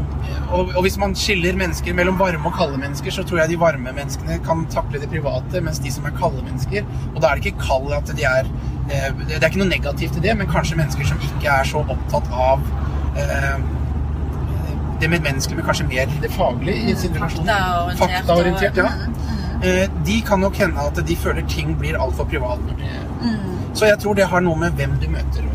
og, 0.53 0.81
hvis 0.85 0.95
man 0.97 1.15
skiller 1.17 1.57
mennesker 1.59 1.95
mellom 1.97 2.15
varme 2.17 2.47
og 2.47 2.55
kalde 2.55 2.77
mennesker, 2.79 3.11
så 3.11 3.25
tror 3.27 3.41
jeg 3.41 3.51
de 3.51 3.59
varme 3.59 3.91
menneskene 3.95 4.37
kan 4.45 4.63
takle 4.71 5.01
det 5.01 5.09
private, 5.11 5.61
mens 5.65 5.81
de 5.83 5.91
som 5.91 6.07
er 6.07 6.15
kalde 6.15 6.41
mennesker 6.45 6.85
Og 7.11 7.19
da 7.21 7.29
er 7.29 7.41
det 7.41 7.51
ikke 7.51 7.65
kald 7.65 7.91
at 7.93 8.11
de 8.15 8.23
er 8.29 8.47
eh, 8.87 9.09
Det 9.27 9.41
er 9.41 9.49
ikke 9.49 9.61
noe 9.61 9.69
negativt 9.69 10.17
i 10.17 10.23
det, 10.23 10.37
men 10.39 10.49
kanskje 10.49 10.79
mennesker 10.79 11.09
som 11.11 11.21
ikke 11.27 11.51
er 11.51 11.67
så 11.69 11.83
opptatt 11.83 12.31
av 12.31 12.63
eh, 13.19 13.57
det 15.03 15.09
medmenneskelige, 15.11 15.59
men 15.59 15.67
kanskje 15.67 15.89
mer 15.89 16.11
det 16.23 16.31
faglige 16.31 16.93
i 16.93 16.95
sin 16.95 17.17
relasjon. 17.17 17.49
Faktaorientert. 17.99 18.77
Ja. 18.79 18.87
Mm, 18.93 19.17
mm, 19.17 19.43
Eh, 19.63 19.89
De 20.05 20.21
kan 20.21 20.39
nok 20.39 20.55
hende 20.59 20.79
at 20.79 21.07
de 21.07 21.15
føler 21.15 21.45
ting 21.47 21.77
blir 21.79 21.95
altfor 21.95 22.27
privat. 22.27 22.59
når 22.67 22.73
mm. 23.21 23.73
så 23.73 23.85
jeg 23.85 23.99
tror 23.99 24.13
det 24.13 24.27
har 24.27 24.41
noe 24.41 24.59
med 24.59 24.71
hvem 24.71 24.97
du 24.99 25.07
møter 25.09 25.45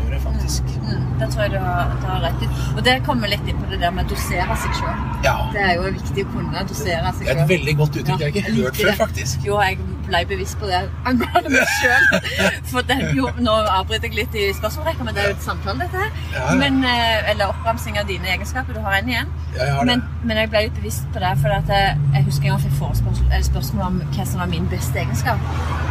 det 1.19 1.27
tror 1.33 1.43
jeg 1.43 1.51
du 1.51 1.59
har, 1.59 1.93
du 2.01 2.05
har 2.07 2.21
rett 2.23 2.43
i. 2.45 2.49
Og 2.75 2.81
det 2.87 2.95
kommer 3.05 3.27
litt 3.31 3.47
inn 3.51 3.57
på 3.61 3.69
det 3.71 3.79
der 3.81 3.91
med 3.95 4.05
å 4.07 4.13
dosere 4.15 4.55
seg 4.63 4.75
sjøl. 4.79 4.99
Ja. 5.25 5.35
Det 5.53 5.61
er 5.67 5.73
jo 5.79 5.89
viktig 5.99 6.25
å 6.25 6.33
kunne 6.33 6.65
dosere 6.69 7.13
seg 7.13 7.25
Det 7.25 7.29
er 7.29 7.35
sjøl. 7.35 7.43
et 7.43 7.53
veldig 7.53 7.75
godt 7.81 8.01
uttrykk. 8.01 8.19
jeg 8.19 8.31
har 8.31 8.41
ikke 8.43 8.57
hørt 8.63 8.81
før, 8.83 8.93
faktisk. 9.05 9.45
Jo, 9.47 9.59
jeg 9.61 9.79
ble 10.09 10.21
bevisst 10.25 10.57
på 10.61 10.65
det 10.71 10.79
angående 11.05 11.51
meg 11.53 11.73
sjøl. 11.79 12.07
For 12.71 12.81
den, 12.89 13.03
jo, 13.17 13.27
nå 13.45 13.55
avbryter 13.75 14.07
jeg 14.09 14.15
litt 14.23 14.37
i 14.41 14.47
spørsmålsrekka, 14.57 15.05
men 15.05 15.13
det 15.17 15.23
er 15.25 15.29
jo 15.33 15.35
et 15.37 15.45
samtale, 15.45 15.85
dette 15.85 16.01
her. 16.05 16.11
Ja, 16.33 16.45
ja. 16.49 16.55
Men, 16.63 16.79
eh, 16.87 17.29
eller 17.33 17.51
oppramsing 17.53 17.99
av 18.01 18.07
dine 18.09 18.31
egenskaper. 18.33 18.73
Du 18.73 18.81
har 18.85 18.97
en 19.01 19.09
igjen. 19.11 19.29
Ja, 19.57 19.63
jeg 19.65 19.75
har. 19.75 19.85
Men, 19.91 20.03
men 20.23 20.37
jeg 20.43 20.49
ble 20.53 20.63
litt 20.67 20.79
bevisst 20.79 21.05
på 21.13 21.21
det, 21.21 21.35
for 21.43 21.53
jeg, 21.53 21.99
jeg 22.15 22.25
husker 22.29 22.49
jeg 22.51 22.63
fikk 22.65 22.77
forespørsel- 22.79 23.45
spørsmål 23.49 23.85
om 23.85 24.01
hva 24.15 24.25
som 24.27 24.39
var 24.41 24.49
min 24.51 24.65
beste 24.71 24.99
egenskap. 24.99 25.39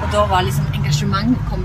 Og 0.02 0.10
da 0.12 0.24
var 0.30 0.42
liksom 0.46 0.66
engasjement 0.74 1.38
kom 1.50 1.62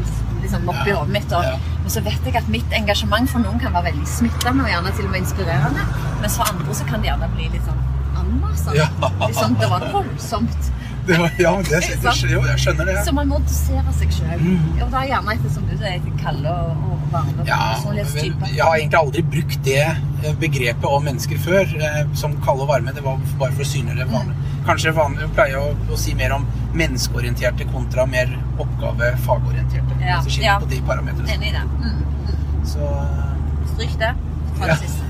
liksom 0.54 0.70
opp 0.70 0.88
i 0.88 0.90
Ja, 0.90 1.00
hodet 1.00 1.14
mitt. 1.14 1.32
Og, 1.32 1.66
og, 1.84 1.90
så 1.92 2.04
vet 2.06 2.30
jeg 2.30 2.38
at 2.40 2.52
mitt 2.52 2.78
engasjement 2.78 3.30
for 3.30 3.44
noen 3.44 3.60
kan 3.62 3.74
være 3.74 3.92
veldig 3.92 4.08
smittende 4.08 4.68
og 4.68 4.70
gjerne 4.70 4.94
til 4.98 5.10
og 5.10 5.12
med 5.16 5.24
inspirerende. 5.24 5.88
Mens 6.22 6.38
for 6.38 6.54
andre 6.54 6.78
så 6.78 6.88
kan 6.90 7.04
det 7.04 7.12
gjerne 7.12 7.34
bli 7.36 7.50
litt 7.56 7.68
sånn 7.68 7.84
anmasende. 8.22 8.80
Ja. 8.80 9.12
Liksom, 9.28 9.60
det 9.60 9.70
var 9.74 9.90
voldsomt. 9.92 10.72
Det 11.04 11.18
var, 11.20 11.34
ja, 11.36 11.52
det, 11.68 11.80
det, 12.00 12.12
jo, 12.32 12.40
jeg 12.48 12.60
skjønner 12.64 12.88
det. 12.88 12.94
Så 13.04 13.12
man 13.12 13.28
må 13.28 13.42
dosere 13.44 13.92
seg 13.98 14.14
sjøl. 14.16 14.40
Mm. 14.40 14.70
Og 14.86 14.94
da 14.94 15.02
gjerne 15.04 15.34
etter 15.36 15.52
som 15.52 15.66
du 15.68 15.74
sier, 15.76 16.06
kalde 16.22 16.54
og, 16.54 16.86
og 16.88 17.02
varme 17.12 17.44
Ja, 17.50 17.58
personlighetstyper. 17.74 18.54
jeg 18.54 18.64
har 18.64 18.78
egentlig 18.78 19.00
aldri 19.02 19.24
brukt 19.34 19.68
det 19.68 19.82
eh, 19.84 20.38
begrepet 20.40 20.88
om 20.88 21.04
mennesker 21.04 21.42
før, 21.44 21.76
eh, 21.90 22.00
som 22.16 22.38
kalde 22.46 22.64
og 22.64 22.72
varme. 22.72 22.96
Det 22.96 23.04
var 23.04 23.20
bare 23.42 23.52
for 23.52 23.66
å 23.66 23.70
synliggjøre 23.74 24.06
det 24.06 24.16
vanlige. 24.16 24.56
Kanskje 24.64 24.96
vanlig, 24.96 25.26
jeg 25.26 25.36
pleier 25.36 25.60
å, 25.60 25.74
å 25.92 26.00
si 26.00 26.16
mer 26.16 26.38
om 26.38 26.48
menneskeorienterte 26.74 27.66
kontra 27.74 28.06
mer 28.06 28.32
oppgave-fagorienterte. 28.58 29.98
Ja, 30.02 30.22
Så 30.24 30.30
skille 30.30 30.48
ja. 30.48 30.60
på 30.60 30.70
de 30.72 30.82
parametrene. 30.88 31.34
Enig 31.36 31.50
i 31.50 31.52
det. 31.52 31.64
Mm. 31.64 31.90
mm. 31.90 32.66
Så 32.66 32.80
eh, 32.80 33.74
Stryk 33.74 34.00
det 34.00 34.14
fra 34.58 34.68
Ja. 34.68 34.74
det 34.74 34.80
siste. 34.88 35.04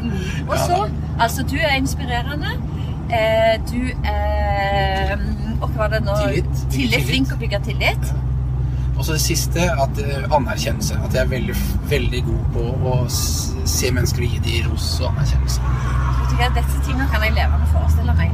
Mm. 0.00 0.48
Og 0.48 0.56
så, 0.58 0.88
altså 1.20 1.42
du 1.42 1.56
er 1.56 1.74
inspirerende. 1.76 2.48
Eh, 3.12 3.60
du 3.72 3.90
er 4.08 5.16
mm, 5.16 5.58
Og 5.62 5.68
hva 5.68 5.76
var 5.82 5.88
det 5.92 6.00
nå? 6.06 6.14
Tillit. 6.22 6.62
Tillit. 6.72 7.04
Flink 7.06 7.34
å 7.34 7.36
bygge 7.36 7.60
tillit. 7.66 8.12
Og 8.96 9.04
så 9.04 9.12
det 9.12 9.20
siste, 9.20 9.66
at 9.84 10.00
eh, 10.00 10.24
anerkjennelse. 10.32 10.96
At 11.04 11.14
jeg 11.14 11.22
er 11.26 11.28
veldig, 11.34 11.56
veldig 11.90 12.22
god 12.30 12.48
på 12.56 12.64
å 12.92 12.96
se 13.10 13.92
mennesker 13.92 14.24
og 14.24 14.34
gi 14.34 14.40
dem 14.46 14.70
ros 14.70 14.88
og 15.02 15.10
anerkjennelse. 15.12 15.60
Disse 16.40 16.78
tingene 16.86 17.04
kan 17.12 17.20
jeg 17.26 17.36
levende 17.36 17.66
forestille 17.74 18.14
meg. 18.16 18.32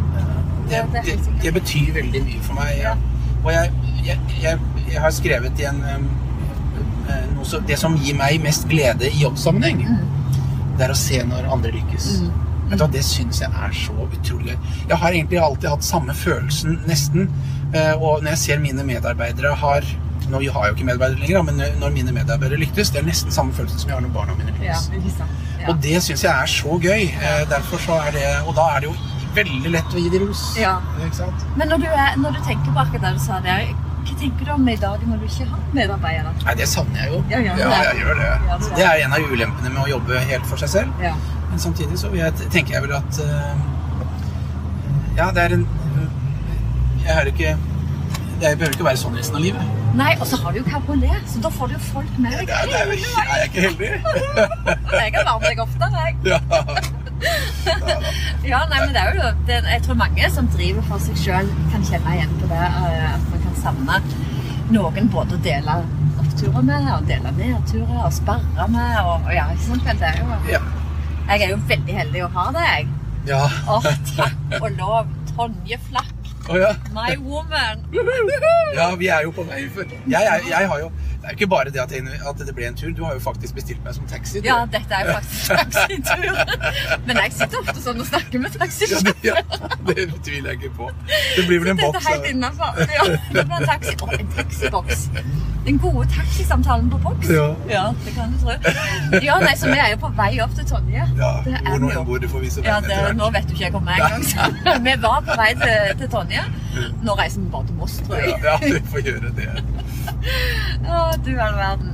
Det, 0.70 0.82
det 0.92 1.18
det, 1.42 1.52
betyr 1.54 1.92
veldig 1.94 2.22
mye 2.26 2.40
for 2.42 2.58
meg. 2.58 2.72
Ja. 2.80 2.94
Og 3.44 3.52
jeg, 3.52 3.72
jeg, 4.06 4.18
jeg, 4.42 4.58
jeg 4.92 5.00
har 5.00 5.10
skrevet 5.14 5.60
i 5.62 5.66
en 5.68 5.82
um, 5.96 6.08
eh, 7.10 7.44
så, 7.46 7.60
Det 7.66 7.78
som 7.78 7.94
gir 8.02 8.16
meg 8.18 8.40
mest 8.42 8.66
glede 8.70 9.10
i 9.10 9.22
jobbsammenheng, 9.22 9.84
det 10.76 10.88
er 10.88 10.92
å 10.92 10.98
se 10.98 11.22
når 11.24 11.46
andre 11.52 11.70
lykkes. 11.76 12.08
Mm. 12.24 12.32
Vet 12.66 12.80
du 12.80 12.82
hva, 12.82 12.88
Det 12.96 13.04
syns 13.06 13.40
jeg 13.44 13.50
er 13.62 13.76
så 13.78 13.94
utrolig 14.08 14.56
gøy. 14.56 14.72
Jeg 14.90 14.98
har 15.04 15.14
egentlig 15.14 15.38
alltid 15.40 15.68
hatt 15.70 15.86
samme 15.86 16.14
følelsen, 16.18 16.80
nesten. 16.88 17.30
Eh, 17.74 17.94
Og 17.94 18.22
når 18.22 18.34
jeg 18.34 18.38
ser 18.38 18.58
mine 18.62 18.84
medarbeidere 18.86 19.54
har 19.54 19.86
Nå 20.26 20.40
har 20.40 20.64
jeg 20.64 20.72
jo 20.72 20.74
ikke 20.74 20.84
medarbeidere 20.88 21.20
lenger, 21.22 21.42
men 21.46 21.60
når 21.78 21.90
mine 21.94 22.12
medarbeidere 22.12 22.58
lyktes, 22.58 22.88
det 22.90 22.98
er 22.98 23.04
nesten 23.06 23.30
samme 23.30 23.52
følelsen 23.54 23.78
som 23.78 23.90
jeg 23.92 23.94
har 23.94 24.02
når 24.02 24.10
barna 24.16 24.34
mine 24.34 24.50
Ja, 24.58 24.74
lykkes. 24.90 25.12
ikke? 25.14 25.26
Ja. 25.60 25.68
Og 25.70 25.76
det 25.84 26.00
syns 26.02 26.24
jeg 26.24 26.32
er 26.32 26.50
så 26.50 26.78
gøy. 26.82 27.04
Eh, 27.14 27.44
Derfor 27.52 27.78
så 27.84 28.00
er 28.08 28.10
det 28.16 28.24
Og 28.48 28.56
da 28.56 28.64
er 28.74 28.80
det 28.82 28.88
jo 28.90 28.96
veldig 29.36 29.72
lett 29.74 29.94
å 29.94 30.00
gi 30.00 30.12
de 30.12 30.20
ros. 30.22 30.44
Ja. 30.60 30.78
Men 31.56 31.70
når 31.72 31.84
du, 31.84 31.90
er, 31.90 32.16
når 32.20 32.38
du 32.38 32.40
tenker 32.46 32.72
på 32.72 32.82
akkurat 32.82 33.06
det 33.08 33.12
du 33.18 33.22
sa 33.22 33.40
der, 33.44 33.68
hva 34.06 34.14
tenker 34.20 34.46
du 34.46 34.52
om 34.54 34.68
i 34.70 34.76
dag 34.78 35.02
når 35.10 35.22
du 35.22 35.26
ikke 35.26 35.46
har 35.50 35.62
medarbeidere? 35.74 36.34
Nei, 36.44 36.54
det 36.60 36.68
savner 36.70 37.02
jeg 37.02 37.14
jo. 37.14 37.22
Ja, 37.32 37.40
ja, 37.42 37.56
ja 37.58 37.80
jeg 37.88 38.04
gjør 38.04 38.20
det. 38.20 38.28
Det? 38.50 38.68
Det 38.76 38.84
er 38.86 39.02
en 39.06 39.16
av 39.16 39.32
ulempene 39.32 39.72
med 39.72 39.82
å 39.82 39.88
jobbe 39.96 40.20
helt 40.30 40.46
for 40.50 40.62
seg 40.62 40.72
selv. 40.76 41.02
Ja. 41.02 41.14
Men 41.50 41.62
samtidig 41.62 41.98
så 41.98 42.12
jeg, 42.14 42.50
tenker 42.54 42.76
jeg 42.76 42.86
vel 42.86 42.94
at 42.96 43.18
eh, 43.22 43.64
Ja, 45.16 45.30
det 45.32 45.44
er 45.44 45.52
en 45.54 45.66
Jeg 47.04 47.14
har 47.14 47.28
ikke 47.30 47.52
Jeg 47.54 48.58
behøver 48.58 48.74
ikke 48.74 48.88
være 48.88 49.00
sånn 49.00 49.18
resten 49.18 49.38
av 49.38 49.44
livet. 49.46 49.85
Nei, 49.96 50.12
og 50.20 50.26
så 50.28 50.36
har 50.42 50.50
du 50.52 50.58
jo 50.60 50.64
kabriolet, 50.68 51.22
så 51.30 51.36
da 51.40 51.48
får 51.56 51.66
du 51.70 51.74
jo 51.76 51.80
folk 51.88 52.12
med 52.20 52.32
deg. 52.36 52.44
Det 52.50 52.56
er, 52.56 52.64
det 52.68 52.76
er, 52.80 52.86
jeg 53.00 53.24
er 53.32 53.38
ikke 53.46 53.62
heldig? 53.66 53.90
Jeg 55.00 55.10
har 55.16 55.36
med 55.40 55.46
deg 55.48 55.58
oftere, 55.64 55.96
jeg. 56.06 56.14
Ja. 56.32 56.38
Ja, 58.46 58.58
nei, 58.70 58.78
men 58.84 58.92
det 58.94 59.00
er 59.02 59.08
jo 59.16 59.22
det, 59.48 59.56
Jeg 59.72 59.80
tror 59.86 59.96
mange 59.98 60.28
som 60.30 60.46
driver 60.52 60.82
for 60.86 60.98
seg 61.02 61.16
sjøl, 61.18 61.48
kan 61.72 61.82
kjenne 61.88 62.10
igjen 62.18 62.34
på 62.42 62.46
det. 62.50 62.60
eh, 62.60 63.14
At 63.14 63.24
man 63.32 63.40
kan 63.46 63.54
savne 63.62 63.96
noen 64.74 65.08
både 65.14 65.32
å 65.38 65.40
dele 65.46 65.74
oppturer 66.20 66.62
med, 66.66 66.82
og 66.92 67.06
dele 67.08 67.30
nedturer, 67.38 67.98
og 68.04 68.12
sperre 68.14 68.66
med. 68.70 68.92
Og, 69.02 69.16
og 69.26 69.32
ja, 69.34 69.44
ikke 69.54 69.66
sant? 69.70 69.84
Det 70.02 70.08
er 70.12 70.16
jo 70.20 70.26
Ja. 70.52 70.60
Jeg 71.26 71.38
er 71.48 71.52
jo 71.56 71.60
veldig 71.72 71.94
heldig 72.00 72.20
å 72.26 72.28
ha 72.36 72.44
deg. 72.54 72.82
ja. 73.26 73.42
Å, 73.66 73.68
takk 74.12 74.38
og 74.60 74.68
lov. 74.78 75.04
Tonje 75.36 75.76
Flakk, 75.88 76.15
Å 76.46 76.58
ja. 76.60 76.72
my 76.94 77.16
woman. 77.18 77.82
ja, 78.76 78.94
vi 78.94 79.08
er 79.10 79.24
jo 79.26 79.32
på 79.34 79.42
vei 79.48 79.64
for 79.74 79.82
jeg, 79.82 80.22
jeg, 80.28 80.44
jeg 80.52 80.68
har 80.70 80.82
jo 80.84 80.90
Det 81.26 81.32
er 81.32 81.36
ikke 81.40 81.46
bare 81.50 81.70
det 81.74 81.80
at, 81.82 82.38
det 82.46 82.52
ble 82.54 82.66
en 82.68 82.76
tur. 82.78 82.90
Du 82.94 83.02
har 83.04 83.16
jo 83.16 83.20
faktisk 83.20 83.54
bestilt 83.54 83.80
meg 83.84 83.94
som 83.96 84.06
taxi. 84.06 84.38
du. 84.40 84.46
Ja, 84.46 84.60
dette 84.70 84.94
er 84.94 85.08
jo 85.08 85.14
faktisk 85.16 85.48
taxitur. 85.58 87.00
Men 87.08 87.18
jeg 87.18 87.32
sitter 87.34 87.58
ofte 87.64 87.82
sånn 87.82 88.02
og 88.04 88.06
snakker 88.06 88.44
med 88.44 88.54
Ja, 88.62 89.00
det, 89.08 89.14
ja, 89.26 89.34
det 89.88 90.04
tviler 90.22 90.52
jeg 90.52 90.60
ikke 90.60 90.70
på. 90.76 90.90
Det 91.34 91.46
blir 91.48 91.64
vel 91.64 91.72
en 91.72 91.80
boks. 91.82 92.06
helt 92.06 92.30
innenfor. 92.30 92.78
Ja, 92.94 93.08
det 93.10 93.42
blir 93.42 93.58
en 93.58 93.66
taxi. 93.72 93.96
Å, 93.98 94.10
en 94.20 94.30
taxiboks. 94.36 95.02
Den 95.66 95.80
gode 95.82 96.06
taxisamtalen 96.14 96.92
på 96.94 97.02
boks. 97.08 97.32
Ja. 97.34 97.48
ja. 97.72 97.82
det 98.04 98.14
kan 98.14 98.30
du 98.30 98.44
tro. 98.44 98.54
Ja, 99.26 99.40
nei, 99.42 99.56
så 99.58 99.72
vi 99.72 99.80
er 99.82 99.96
jo 99.96 99.98
på 100.06 100.12
vei 100.20 100.30
opp 100.46 100.54
til 100.54 100.70
Tonje. 100.70 101.08
Ja, 101.18 101.32
Det 101.42 101.56
er 101.58 101.66
hvor 101.66 101.82
nå 101.82 101.90
enn 101.90 102.22
det 102.22 102.30
får 102.36 102.46
vise 102.46 102.62
Ja, 102.62 102.78
veien 102.78 102.86
det, 102.86 102.94
etter 102.94 103.08
hvert. 103.08 103.18
nå 103.18 103.32
vet 103.34 103.50
du 103.50 103.56
ikke 103.56 103.66
jeg 103.66 103.74
kommer 103.74 103.98
jeg 103.98 104.06
engang. 104.06 104.30
så 104.30 104.78
Vi 104.86 104.96
var 105.08 105.26
på 105.26 105.40
vei 105.42 105.50
til, 105.58 105.92
til 106.04 106.14
Tonje. 106.14 106.46
Nå 107.02 107.18
reiser 107.18 107.42
vi 107.42 107.50
bare 107.56 107.66
til 107.66 107.82
Moss, 107.82 107.98
tror 108.06 108.22
jeg. 108.22 108.38
Ja, 108.46 108.54
ja, 108.54 108.74
vi 108.78 108.84
får 108.94 109.06
gjøre 109.10 109.34
det. 109.40 109.50
Å, 110.92 111.02
du 111.24 111.32
all 111.40 111.54
verden. 111.58 111.92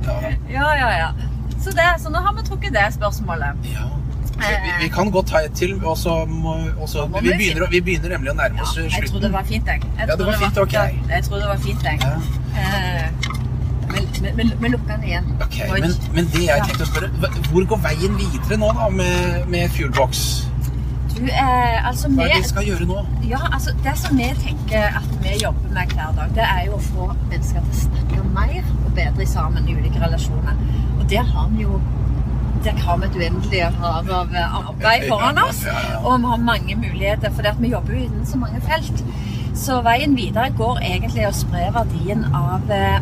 Ja. 0.51 0.69
Ja, 0.77 0.89
ja. 0.97 1.09
Så, 1.63 1.71
det, 1.71 1.85
så 2.03 2.11
nå 2.11 2.19
har 2.25 2.33
vi 2.37 2.43
trukket 2.47 2.73
det 2.75 2.87
spørsmålet. 2.95 3.67
Ja. 3.73 3.89
Vi, 4.33 4.71
vi 4.81 4.87
kan 4.91 5.11
godt 5.13 5.29
ta 5.29 5.39
et 5.45 5.53
til, 5.55 5.75
og 5.85 5.97
så 5.97 6.25
vi, 6.25 7.29
vi 7.29 7.35
begynner, 7.37 7.67
vi 7.71 7.79
nemlig 8.15 8.33
å 8.33 8.35
nærme 8.35 8.57
Ja, 8.59 8.65
oss 8.65 8.73
jeg 8.75 8.89
tror 8.89 8.99
det 8.99 9.09
slutten. 9.13 9.33
var 9.37 9.45
fint, 9.47 9.69
jeg. 9.69 9.83
jeg 9.99 10.09
Ja, 10.09 10.15
det 10.19 10.25
var 10.27 10.39
fint, 10.41 10.57
ok. 10.57 10.73
Jeg 11.13 11.23
tror 11.27 11.37
det 11.43 11.47
var 11.47 11.61
fint, 11.63 11.83
jeg. 11.83 11.97
Vi 11.97 12.63
Eh, 12.63 13.31
men 14.59 14.71
lukker 14.73 14.95
den 14.95 15.03
igjen. 15.03 15.25
Okay, 15.45 15.69
men, 15.71 15.93
men 16.15 16.27
det 16.33 16.43
jeg 16.47 16.65
tenkte 16.67 16.87
å 16.87 16.89
spørre, 16.89 17.09
hvor 17.51 17.67
går 17.69 17.81
veien 17.85 18.17
videre 18.19 18.57
nå 18.61 18.71
da 18.77 18.89
med, 18.89 19.45
med 19.53 19.69
Fuelbox? 19.75 20.23
Du, 21.23 21.29
eh, 21.29 21.87
altså, 21.87 22.09
Hva 22.11 22.25
er 22.25 22.33
det 22.33 22.41
vi, 22.41 22.47
skal 22.49 22.65
gjøre 22.67 22.85
nå? 22.89 23.01
ja, 23.29 23.39
altså, 23.55 23.71
det 23.83 23.93
som 23.95 24.17
vi 24.19 24.25
tenker 24.43 24.97
at 24.99 25.11
vi 25.23 25.37
jobber 25.39 25.69
med 25.71 25.93
hver 25.95 26.09
dag, 26.17 26.33
det 26.35 26.43
er 26.43 26.65
jo 26.65 26.75
å 26.75 26.81
få 26.83 27.05
mennesker 27.29 27.63
til 27.63 27.75
å 27.75 27.81
snakke 27.85 28.25
mer 28.33 28.71
og 28.73 28.89
bedre 28.97 29.27
sammen 29.31 29.69
i 29.69 29.75
ulike 29.77 30.01
relasjoner. 30.03 30.59
Og 30.97 31.05
der 31.13 31.23
har 31.29 31.47
vi 31.53 31.63
jo 31.63 31.79
der 32.63 32.75
har 32.79 32.99
vi 32.99 33.07
et 33.07 33.15
uendelig 33.21 33.63
hav 33.79 34.11
av 34.17 34.35
eh, 34.35 34.59
arbeid 34.59 35.07
foran 35.07 35.39
oss. 35.45 35.63
Og 36.01 36.11
vi 36.11 36.29
har 36.33 36.43
mange 36.49 36.75
muligheter, 36.75 37.31
for 37.31 37.59
vi 37.59 37.71
jobber 37.71 37.95
jo 37.95 38.03
innen 38.09 38.27
så 38.27 38.43
mange 38.43 38.59
felt. 38.67 39.03
Så 39.55 39.79
veien 39.85 40.15
videre 40.19 40.51
går 40.59 40.83
egentlig 40.83 41.27
å 41.27 41.33
spre 41.35 41.69
verdien 41.75 42.23
av 42.35 42.71
eh, 42.71 42.99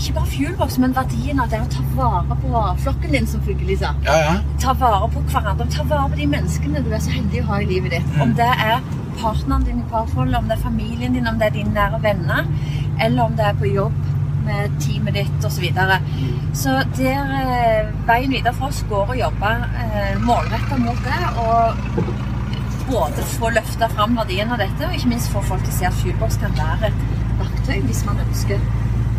ikke 0.00 0.14
bare 0.16 0.30
fuelbox, 0.32 0.78
men 0.80 0.94
verdien 0.96 1.40
av 1.42 1.50
det 1.52 1.60
å 1.60 1.68
ta 1.72 1.82
vare 1.96 2.36
på 2.42 2.62
flokken 2.84 3.12
din, 3.14 3.26
som 3.28 3.42
fuglelisa. 3.44 3.92
sa. 3.92 4.06
Ja, 4.06 4.16
ja. 4.24 4.36
ta 4.62 4.72
vare 4.72 5.08
på 5.12 5.22
hverandre. 5.32 5.66
Ta 5.74 5.84
vare 5.84 6.08
på 6.10 6.20
de 6.20 6.28
menneskene 6.34 6.84
du 6.84 6.92
er 6.92 7.02
så 7.04 7.12
heldig 7.12 7.42
å 7.42 7.50
ha 7.50 7.60
i 7.60 7.68
livet 7.68 7.96
ditt. 7.96 8.14
Om 8.22 8.32
det 8.38 8.48
er 8.48 8.80
partneren 9.20 9.66
din 9.66 9.82
i 9.82 9.90
parforholdet, 9.90 10.38
om 10.38 10.48
det 10.48 10.56
er 10.56 10.62
familien 10.62 11.18
din, 11.18 11.28
om 11.28 11.38
det 11.38 11.50
er 11.50 11.58
dine 11.58 11.74
nære 11.76 12.00
venner, 12.02 12.48
eller 13.00 13.22
om 13.26 13.36
det 13.36 13.46
er 13.50 13.60
på 13.60 13.68
jobb 13.68 13.98
med 14.46 14.80
teamet 14.80 15.18
ditt 15.20 15.44
osv. 15.44 15.58
Så, 15.58 15.60
videre. 15.60 16.00
så 16.56 16.78
der 16.96 17.34
eh, 17.42 17.92
veien 18.08 18.32
videre 18.32 18.54
for 18.56 18.72
oss 18.72 18.80
går 18.88 19.12
å 19.12 19.20
jobbe 19.20 19.52
eh, 19.84 20.16
målretta 20.24 20.80
mot 20.80 21.04
det. 21.04 21.20
Og 21.44 22.08
både 22.90 23.22
få 23.36 23.52
løfta 23.54 23.86
fram 23.92 24.16
verdien 24.18 24.50
av 24.50 24.58
dette, 24.64 24.86
og 24.86 24.96
ikke 24.96 25.12
minst 25.12 25.30
få 25.30 25.44
folk 25.46 25.62
til 25.66 25.74
å 25.74 25.78
se 25.78 25.90
at 25.92 25.98
Fuelbox 26.00 26.40
kan 26.42 26.56
være 26.56 26.88
et 26.88 27.02
verktøy 27.38 27.84
hvis 27.84 28.06
man 28.08 28.18
ønsker 28.24 28.64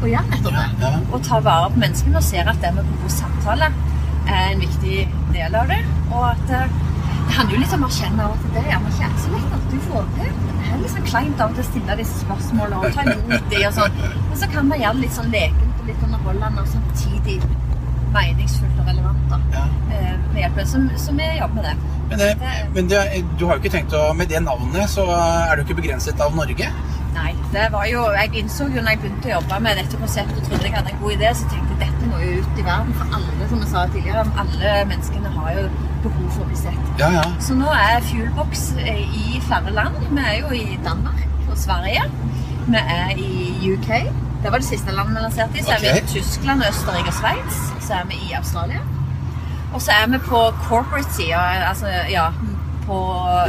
å 0.07 0.11
gjøre 0.11 0.31
nettopp 0.31 0.79
det. 0.81 0.91
Og 1.11 1.23
ta 1.27 1.39
vare 1.45 1.71
på 1.73 1.81
menneskene 1.83 2.19
og 2.21 2.25
ser 2.25 2.49
at 2.51 2.61
det 2.63 2.71
med 2.75 2.93
god 3.01 3.13
samtale 3.15 3.71
er 4.27 4.47
en 4.51 4.63
viktig 4.63 4.97
del 5.33 5.55
av 5.57 5.67
det. 5.71 5.81
Og 6.11 6.25
at 6.29 6.55
eh, 6.57 6.79
det 7.27 7.35
handler 7.37 7.55
jo 7.55 7.61
litt 7.63 7.75
om 7.77 7.85
å 7.85 7.89
erkjenne 7.91 8.29
at 8.33 8.47
det 8.53 8.61
er 8.63 8.69
gjerne 8.73 8.91
ikke 8.91 9.11
så 9.23 9.33
lett 9.35 9.57
at 9.57 9.67
du 9.71 9.77
får 9.87 10.07
til. 10.17 10.31
Det 10.61 10.87
er 10.87 10.93
sånn 10.95 11.07
kleint 11.09 11.41
av 11.43 11.51
og 11.51 11.57
til 11.57 11.63
å 11.63 11.69
stille 11.69 11.97
disse 11.99 12.21
spørsmålene 12.25 12.79
og 12.81 12.95
ta 12.95 13.05
imot 13.07 13.49
de 13.51 13.61
og 13.67 13.75
sånn. 13.77 13.97
Men 14.29 14.39
så 14.41 14.49
kan 14.51 14.69
man 14.71 14.81
gjøre 14.81 14.97
det 14.97 15.05
litt 15.05 15.17
sånn 15.17 15.33
lekent 15.35 15.81
og 15.81 15.89
litt 15.91 16.05
underholdende 16.07 16.63
og 16.65 16.71
samtidig 16.71 17.37
meningsfullt 18.11 18.79
og 18.81 18.89
relevant 18.91 19.27
da. 19.31 19.39
Ja. 19.55 19.65
Eh, 19.95 20.13
Med 20.33 20.41
hjelp. 20.43 20.61
Så, 20.67 20.81
så 21.05 21.15
vi 21.15 21.27
jobber 21.37 21.61
med 21.61 21.67
det. 21.69 21.75
Men, 22.11 22.19
det, 22.19 22.49
men 22.75 22.89
det, 22.91 23.01
du 23.39 23.45
har 23.47 23.55
jo 23.55 23.61
ikke 23.61 23.71
tenkt 23.71 23.93
å 23.95 24.01
Med 24.19 24.27
det 24.27 24.41
navnet 24.43 24.89
så 24.91 25.05
er 25.15 25.55
du 25.55 25.61
ikke 25.63 25.77
begrenset 25.79 26.19
av 26.23 26.33
Norge? 26.35 26.67
Nei, 27.15 27.31
det 27.51 27.67
var 27.71 27.85
jo 27.91 28.03
Jeg 28.15 28.29
innså 28.39 28.67
jo 28.71 28.81
når 28.81 28.93
jeg 28.93 28.99
begynte 29.03 29.29
å 29.29 29.33
jobbe 29.33 29.59
med 29.65 29.79
dette 29.81 29.99
konseptet 29.99 30.37
og 30.37 30.47
trodde 30.47 30.67
jeg 30.67 30.75
hadde 30.77 30.93
en 30.93 31.01
god 31.01 31.15
idé, 31.17 31.31
så 31.35 31.49
tenkte 31.51 31.75
jeg 31.75 31.79
dette 31.81 32.09
må 32.11 32.19
jo 32.23 32.37
ut 32.39 32.59
i 32.61 32.65
verden 32.67 32.93
for 32.99 33.17
alle, 33.17 33.49
som 33.49 33.63
jeg 33.63 33.71
sa 33.71 33.85
tidligere. 33.91 34.25
Alle 34.43 34.73
menneskene 34.91 35.33
har 35.35 35.57
jo 35.57 35.65
behov 36.05 36.29
for 36.35 36.45
å 36.45 36.49
bli 36.49 36.59
sett. 36.61 36.89
Ja, 37.01 37.11
ja. 37.17 37.25
Så 37.43 37.57
nå 37.59 37.69
er 37.75 38.07
Fuelbox 38.07 38.65
eh, 38.85 39.03
i 39.23 39.41
flere 39.47 39.75
land. 39.75 39.99
Vi 40.07 40.23
er 40.31 40.39
jo 40.39 40.53
i 40.55 40.79
Danmark 40.85 41.21
og 41.49 41.59
Sverige. 41.59 42.07
Vi 42.67 42.81
er 42.81 43.13
i 43.17 43.73
UK. 43.73 43.91
Det 44.41 44.53
var 44.53 44.63
det 44.63 44.69
siste 44.69 44.95
landet 44.95 45.19
vi 45.19 45.25
lanserte 45.27 45.59
i. 45.59 45.65
Så 45.67 45.75
er 45.75 45.83
vi 45.83 45.93
i 45.99 46.07
Tyskland, 46.15 46.63
Østerrike 46.69 47.13
og 47.13 47.19
Sveits. 47.19 47.61
Så 47.85 47.99
er 47.99 48.09
vi 48.09 48.23
i 48.29 48.33
Australia. 48.39 48.81
Og 49.73 49.81
så 49.81 49.93
er 49.95 50.09
vi 50.11 50.17
på 50.25 50.39
corporate-sida, 50.65 51.43
altså 51.69 51.91
ja 52.11 52.31
på, 52.85 52.97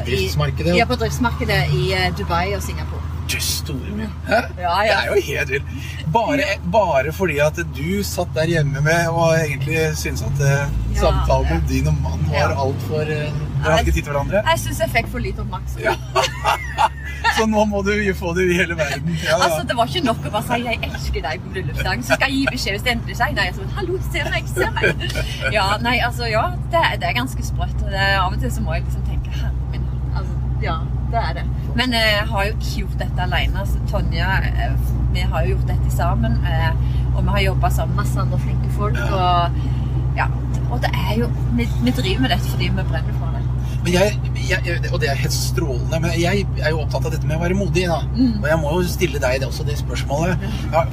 Bedriftsmarkedet. 0.05 0.75
I, 0.75 0.79
ja, 0.79 0.87
på 0.87 0.95
driftsmarkedet 0.95 1.63
i 1.75 1.93
eh, 1.93 2.19
Dubai 2.19 2.55
og 2.57 2.63
Singapore. 2.63 2.92
Jøss, 3.33 3.49
store 3.63 3.95
min. 3.97 4.11
Hæ? 4.29 4.41
Ja, 4.59 4.73
Det 4.83 4.97
er 4.97 5.07
jo 5.07 5.21
helt 5.27 5.51
vilt. 5.51 5.65
Bare, 6.13 6.45
bare 6.73 7.13
fordi 7.13 7.39
at 7.39 7.57
du 7.77 8.03
satt 8.05 8.35
der 8.35 8.47
hjemme 8.51 8.81
med 8.85 9.09
og 9.09 9.35
egentlig 9.39 9.97
syntes 9.97 10.23
at 10.23 10.41
eh, 10.41 10.67
Ja. 10.95 11.01
samtalen 11.01 11.49
med 11.55 11.69
din 11.69 11.87
og 11.89 11.95
mann 12.03 12.27
var 12.29 12.39
Ja. 12.53 12.61
altfor 12.67 13.01
uh, 13.01 13.07
Dere 13.09 13.31
hadde 13.63 13.79
ikke 13.87 13.93
tid 13.93 14.03
til 14.03 14.13
hverandre? 14.13 14.43
Jeg 14.51 14.59
syns 14.59 14.79
jeg 14.81 14.91
fikk 14.91 15.09
for 15.09 15.19
lite 15.19 15.41
oppmerksomhet. 15.41 15.85
Ja. 15.85 15.95
Så 17.39 17.47
nå 17.47 17.65
må 17.71 17.81
du 17.87 17.93
få 18.19 18.33
det 18.37 18.49
i 18.51 18.57
hele 18.59 18.75
verden. 18.77 19.09
Ja, 19.23 19.31
ja. 19.31 19.37
Altså, 19.45 19.63
Det 19.69 19.77
var 19.77 19.87
ikke 19.87 20.05
nok 20.05 20.25
å 20.27 20.31
bare 20.35 20.43
si 20.43 20.63
'jeg 20.65 20.79
elsker 20.89 21.21
deg' 21.23 21.41
på 21.45 21.53
bryllupsdagen. 21.55 22.03
Så 22.03 22.15
skal 22.19 22.29
jeg 22.31 22.39
gi 22.39 22.47
beskjed 22.53 22.73
hvis 22.75 22.83
det 22.83 22.93
endrer 22.93 23.15
seg. 23.15 23.35
nei. 23.35 23.45
Jeg 23.47 23.55
sånn, 23.55 23.71
'Hallo, 23.77 23.99
se 24.13 24.25
meg, 24.31 24.45
se 24.55 24.67
meg'. 24.77 25.53
Ja, 25.57 25.77
nei, 25.81 25.99
altså, 26.07 26.25
ja, 26.31 26.45
det, 26.73 26.81
er- 26.83 26.97
det 27.01 27.09
er 27.09 27.13
ganske 27.21 27.43
sprøtt. 27.43 27.79
og 27.85 27.91
Det, 27.91 28.01
av 28.19 28.33
og 28.33 28.41
til 28.41 28.51
så 28.51 28.61
må 28.61 28.75
jeg 28.75 28.83
liksom 28.85 29.03
tenke 29.07 29.31
'herre 29.31 29.53
min'. 29.73 29.87
Altså, 30.17 30.35
ja, 30.63 30.77
det 31.13 31.21
er 31.29 31.33
det. 31.39 31.45
Men 31.79 31.95
eh, 31.97 32.09
jeg 32.19 32.27
har 32.33 32.49
jo 32.49 32.57
ikke 32.57 32.73
gjort 32.83 32.99
dette 33.05 33.27
alene. 33.27 33.67
Så 33.69 33.81
Tonje, 33.91 34.27
eh, 34.49 34.75
vi 35.15 35.25
har 35.33 35.47
jo 35.47 35.55
gjort 35.57 35.71
dette 35.73 35.95
sammen. 35.97 36.39
eh, 36.47 36.73
Og 37.15 37.23
vi 37.25 37.29
har 37.29 37.41
jobba 37.51 37.71
sammen 37.71 37.97
med 37.97 38.05
masse 38.05 38.21
andre 38.21 38.39
flinke 38.41 38.71
folk. 38.77 38.97
Og, 38.97 39.63
ja, 40.17 40.27
og 40.71 40.81
det 40.81 40.91
er 40.97 41.19
jo 41.21 41.29
vi, 41.57 41.69
vi 41.85 41.93
driver 41.97 42.25
med 42.25 42.31
dette 42.33 42.49
fordi 42.49 42.69
vi 42.73 42.85
brenner 42.89 43.19
for 43.19 43.33
det. 43.37 43.43
Men 43.83 43.93
jeg, 43.97 44.19
jeg, 44.49 44.79
og 44.93 45.01
det 45.03 45.09
er 45.11 45.19
helt 45.19 45.35
strålende, 45.35 45.99
men 46.05 46.13
jeg 46.21 46.45
er 46.63 46.71
jo 46.71 46.83
opptatt 46.85 47.09
av 47.09 47.15
dette 47.17 47.27
med 47.27 47.37
å 47.37 47.43
være 47.43 47.57
modig. 47.59 47.89
Da. 47.91 47.99
Mm. 48.15 48.37
Og 48.39 48.47
jeg 48.47 48.59
må 48.63 48.75
jo 48.77 48.85
stille 48.93 49.23
deg 49.23 49.41
det 49.43 49.49
også 49.49 49.67
det 49.67 49.75
spørsmålet. 49.81 50.45
Ja, 50.73 50.85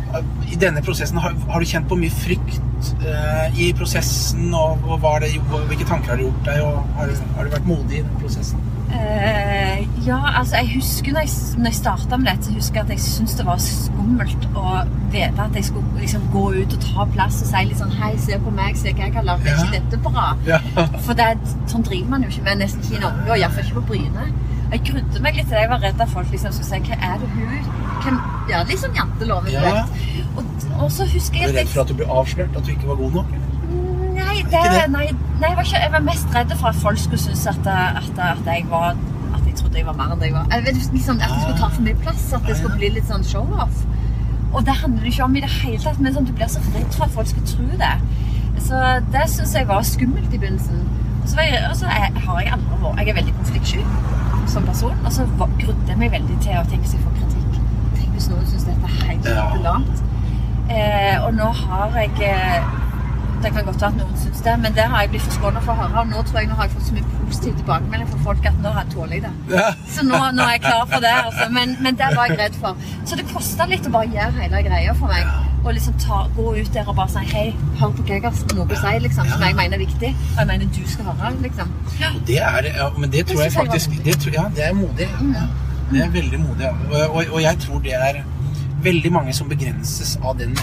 I 0.49 0.57
denne 0.59 0.81
prosessen, 0.85 1.21
har, 1.21 1.35
har 1.51 1.61
du 1.61 1.69
kjent 1.69 1.89
på 1.91 1.99
mye 1.99 2.15
frykt 2.15 2.91
eh, 3.05 3.61
i 3.61 3.69
prosessen? 3.77 4.49
Og, 4.57 4.89
og 4.89 5.05
det, 5.21 5.35
hvilke 5.69 5.85
tanker 5.85 6.15
har 6.15 6.21
du 6.21 6.27
gjort 6.27 6.49
deg? 6.49 6.63
Og 6.65 6.97
har, 6.97 7.13
har 7.37 7.45
du 7.45 7.55
vært 7.59 7.69
modig 7.69 8.01
i 8.01 8.03
den 8.07 8.19
prosessen? 8.23 8.68
Eh, 8.89 9.87
ja, 10.07 10.17
altså 10.39 10.55
jeg 10.55 10.71
husker 10.75 11.13
når 11.13 11.25
jeg, 11.27 11.61
når 11.61 11.75
starta 11.77 12.17
med 12.17 12.27
dette, 12.31 12.45
så 12.47 12.53
husker 12.53 12.79
jeg 12.79 12.85
at 12.87 12.93
jeg 12.95 13.03
syntes 13.03 13.35
det 13.37 13.45
var 13.45 13.61
skummelt 13.61 14.47
å 14.57 14.63
vite 15.13 15.45
at 15.45 15.57
jeg 15.59 15.67
skulle 15.67 16.01
liksom 16.01 16.25
gå 16.33 16.43
ut 16.57 16.75
og 16.77 16.85
ta 16.85 17.05
plass 17.13 17.41
og 17.43 17.51
si 17.51 17.63
litt 17.69 17.81
sånn 17.81 17.93
Hei, 17.99 18.11
se 18.21 18.39
på 18.41 18.53
meg, 18.55 18.77
se 18.79 18.93
hva 18.95 19.05
jeg 19.05 19.15
har 19.17 19.27
lagd. 19.27 19.45
Er 19.45 19.61
ikke 19.61 19.77
dette 19.77 20.01
bra? 20.05 20.31
Ja. 20.47 20.61
For 21.05 21.17
det, 21.19 21.29
sånn 21.69 21.85
driver 21.85 22.15
man 22.15 22.25
jo 22.25 22.31
ikke 22.33 22.47
med, 22.47 22.63
nesten 22.63 22.85
ikke 22.85 22.97
i 22.97 23.03
Norge, 23.03 23.27
og 23.27 23.35
iallfall 23.37 23.67
ikke 23.67 23.77
på 23.81 23.85
Bryne. 23.91 24.29
Jeg 24.69 24.83
grudde 24.85 25.21
meg 25.25 25.37
litt 25.37 25.47
til 25.49 25.57
det. 25.57 25.61
Jeg 25.65 25.71
var 25.71 25.85
redd 25.85 26.01
at 26.05 26.11
folk 26.13 26.33
liksom 26.33 26.53
skulle 26.53 26.69
si 26.69 26.81
Hva 26.89 26.97
er 27.11 27.21
det 27.21 27.29
hun 27.33 27.69
Hvem, 28.03 28.19
Ja, 28.49 28.63
litt 28.69 28.81
sånn 28.81 28.97
jantelov. 28.97 29.47
Ja. 29.49 29.85
Og, 30.37 30.43
og 30.77 30.91
så 30.93 31.07
husker 31.09 31.41
Er 31.41 31.49
jeg 31.49 31.53
du 31.53 31.57
at 31.57 31.63
redd 31.63 31.73
for 31.73 31.83
at 31.83 31.93
du 31.93 31.97
blir 32.01 32.13
avslørt? 32.21 32.57
At 32.57 32.65
du 32.65 32.73
ikke 32.75 32.91
var 32.91 33.01
god 33.01 33.17
nok? 33.21 33.33
eller? 33.33 33.48
Det, 34.47 34.63
det? 34.73 34.85
nei, 34.93 35.05
nei 35.41 35.49
jeg, 35.49 35.57
var 35.57 35.67
ikke, 35.67 35.81
jeg 35.83 35.91
var 35.93 36.03
mest 36.05 36.35
redd 36.35 36.53
for 36.55 36.71
at 36.71 36.79
folk 36.79 36.99
skulle 37.01 37.21
synes 37.21 37.45
at, 37.51 37.67
at, 37.67 38.21
at 38.23 38.47
jeg 38.47 38.65
var 38.69 38.95
At 39.35 39.45
jeg 39.45 39.55
trodde 39.59 39.77
jeg 39.77 39.85
var 39.85 39.97
mer 39.99 40.13
enn 40.13 40.21
det 40.21 40.31
jeg 40.31 40.35
var. 40.35 40.47
Jeg 40.51 40.75
liksom, 40.75 41.19
at 41.19 41.27
jeg 41.27 41.41
skulle 41.43 41.59
ta 41.59 41.69
for 41.73 41.85
mye 41.85 41.99
plass. 42.03 42.23
At 42.33 42.47
det 42.47 42.57
skulle 42.57 42.77
bli 42.79 42.89
litt 42.95 43.09
sånn 43.09 43.25
show-off. 43.27 43.83
Og 44.53 44.65
det 44.65 44.73
handler 44.81 45.03
det 45.05 45.11
ikke 45.13 45.27
om 45.27 45.35
i 45.37 45.43
det 45.43 45.51
hele 45.59 45.81
tatt, 45.83 45.99
men 46.01 46.15
sånn, 46.15 46.25
du 46.25 46.33
blir 46.33 46.49
så 46.49 46.61
redd 46.73 46.95
for 46.95 47.05
at 47.05 47.13
folk 47.13 47.29
skal 47.29 47.45
tro 47.51 47.67
det. 47.83 47.91
Så 48.65 48.79
det 49.13 49.27
syns 49.29 49.53
jeg 49.55 49.67
var 49.69 49.85
skummelt 49.85 50.33
i 50.33 50.39
begynnelsen. 50.41 50.81
Og 51.21 51.29
så, 51.29 51.45
jeg, 51.45 51.61
og 51.69 51.75
så 51.77 51.85
er, 51.93 52.17
har 52.25 52.41
jeg 52.41 52.55
aldri 52.55 52.79
vært 52.81 52.99
Jeg 52.99 53.11
er 53.11 53.19
veldig 53.19 53.35
konfliktsky 53.37 53.83
som 54.49 54.65
person. 54.65 55.05
Og 55.05 55.13
så 55.13 55.27
grudde 55.37 55.87
jeg 55.87 56.01
meg 56.01 56.13
veldig 56.17 56.37
til 56.43 56.57
å 56.57 56.65
tenke 56.71 56.89
seg 56.89 57.03
for 57.05 57.15
kritikk. 57.19 57.59
Tenk 57.99 58.15
hvis 58.17 58.29
noen 58.31 58.47
syns 58.49 58.65
dette 58.67 58.89
er 58.89 59.09
helt 59.11 59.29
Ja. 59.29 59.75
Eh, 60.69 61.15
og 61.25 61.33
nå 61.33 61.47
har 61.63 61.95
jeg 61.97 62.11
eh, 62.29 62.88
Det 63.43 63.51
kan 63.55 63.65
godt 63.65 63.81
være 63.81 63.91
at 63.93 63.97
noen 63.99 64.17
syns 64.19 64.41
det, 64.43 64.53
men 64.59 64.73
det 64.75 64.85
har 64.91 65.03
jeg 65.03 65.11
blitt 65.13 65.27
forskånet 65.29 65.63
for 65.63 65.71
å 65.71 65.79
høre. 65.79 66.01
Og 66.01 66.09
nå 66.11 66.23
tror 66.27 66.39
jeg 66.41 66.49
nå 66.49 66.57
har 66.59 66.67
jeg 66.67 66.73
fått 66.75 66.87
så 66.89 66.95
mye 66.97 67.19
positiv 67.19 67.53
tilbakemelding 67.59 68.09
fra 68.09 68.19
folk 68.25 68.49
at 68.49 68.57
nå 68.63 68.73
har 68.75 68.83
jeg 68.83 68.95
tåler 68.95 69.15
jeg 69.15 69.23
det. 69.27 69.31
Ja. 69.55 69.67
Så 69.95 70.05
nå, 70.07 70.19
nå 70.35 70.47
er 70.47 70.55
jeg 70.57 70.63
klar 70.65 70.83
for 70.89 71.05
det. 71.05 71.13
Altså. 71.27 71.45
Men, 71.55 71.75
men 71.85 71.99
det 72.01 72.09
var 72.17 72.31
jeg 72.31 72.39
redd 72.41 72.57
for. 72.63 72.89
Så 73.07 73.19
det 73.19 73.27
kosta 73.31 73.67
litt 73.69 73.87
å 73.87 73.93
bare 73.93 74.11
gjøre 74.15 74.43
hele 74.43 74.63
greia 74.67 74.97
for 74.99 75.13
meg. 75.13 75.31
Og 75.59 75.71
liksom 75.75 75.95
ta, 76.03 76.19
gå 76.35 76.53
ut 76.57 76.73
der 76.75 76.91
og 76.91 76.99
bare 76.99 77.13
si 77.13 77.23
hei, 77.31 77.45
hør 77.79 77.95
på 77.95 78.05
hva 78.09 78.33
noe 78.57 78.67
å 78.67 78.81
si, 78.83 78.93
liksom, 79.05 79.31
som 79.31 79.47
jeg 79.47 79.57
mener 79.59 79.79
er 79.79 79.83
viktig. 79.85 80.11
Og 80.33 80.43
jeg 80.43 80.51
mener 80.51 80.75
du 80.75 80.83
skal 80.87 81.09
høre, 81.13 81.33
liksom. 81.47 81.73
Ja. 82.01 82.11
Det 82.27 82.41
er, 82.51 82.69
ja, 82.75 82.91
men 82.97 83.15
det 83.15 83.25
tror 83.31 83.43
jeg 83.43 83.51
jeg 83.51 83.57
faktisk 83.57 83.97
det 84.05 84.19
tror, 84.23 84.35
Ja, 84.35 84.45
det 84.55 84.67
er 84.67 84.77
modig. 84.77 85.09
Ja. 85.35 85.47
Det 85.89 86.03
er 86.05 86.11
veldig 86.13 86.39
modig. 86.43 86.67
Og, 86.91 86.99
og, 87.01 87.23
og 87.33 87.41
jeg 87.41 87.57
tror 87.63 87.79
det 87.87 87.95
er 87.97 88.21
veldig 88.83 89.11
mange 89.11 89.33
som 89.35 89.49
begrenses 89.51 90.15
av 90.23 90.37
den 90.39 90.55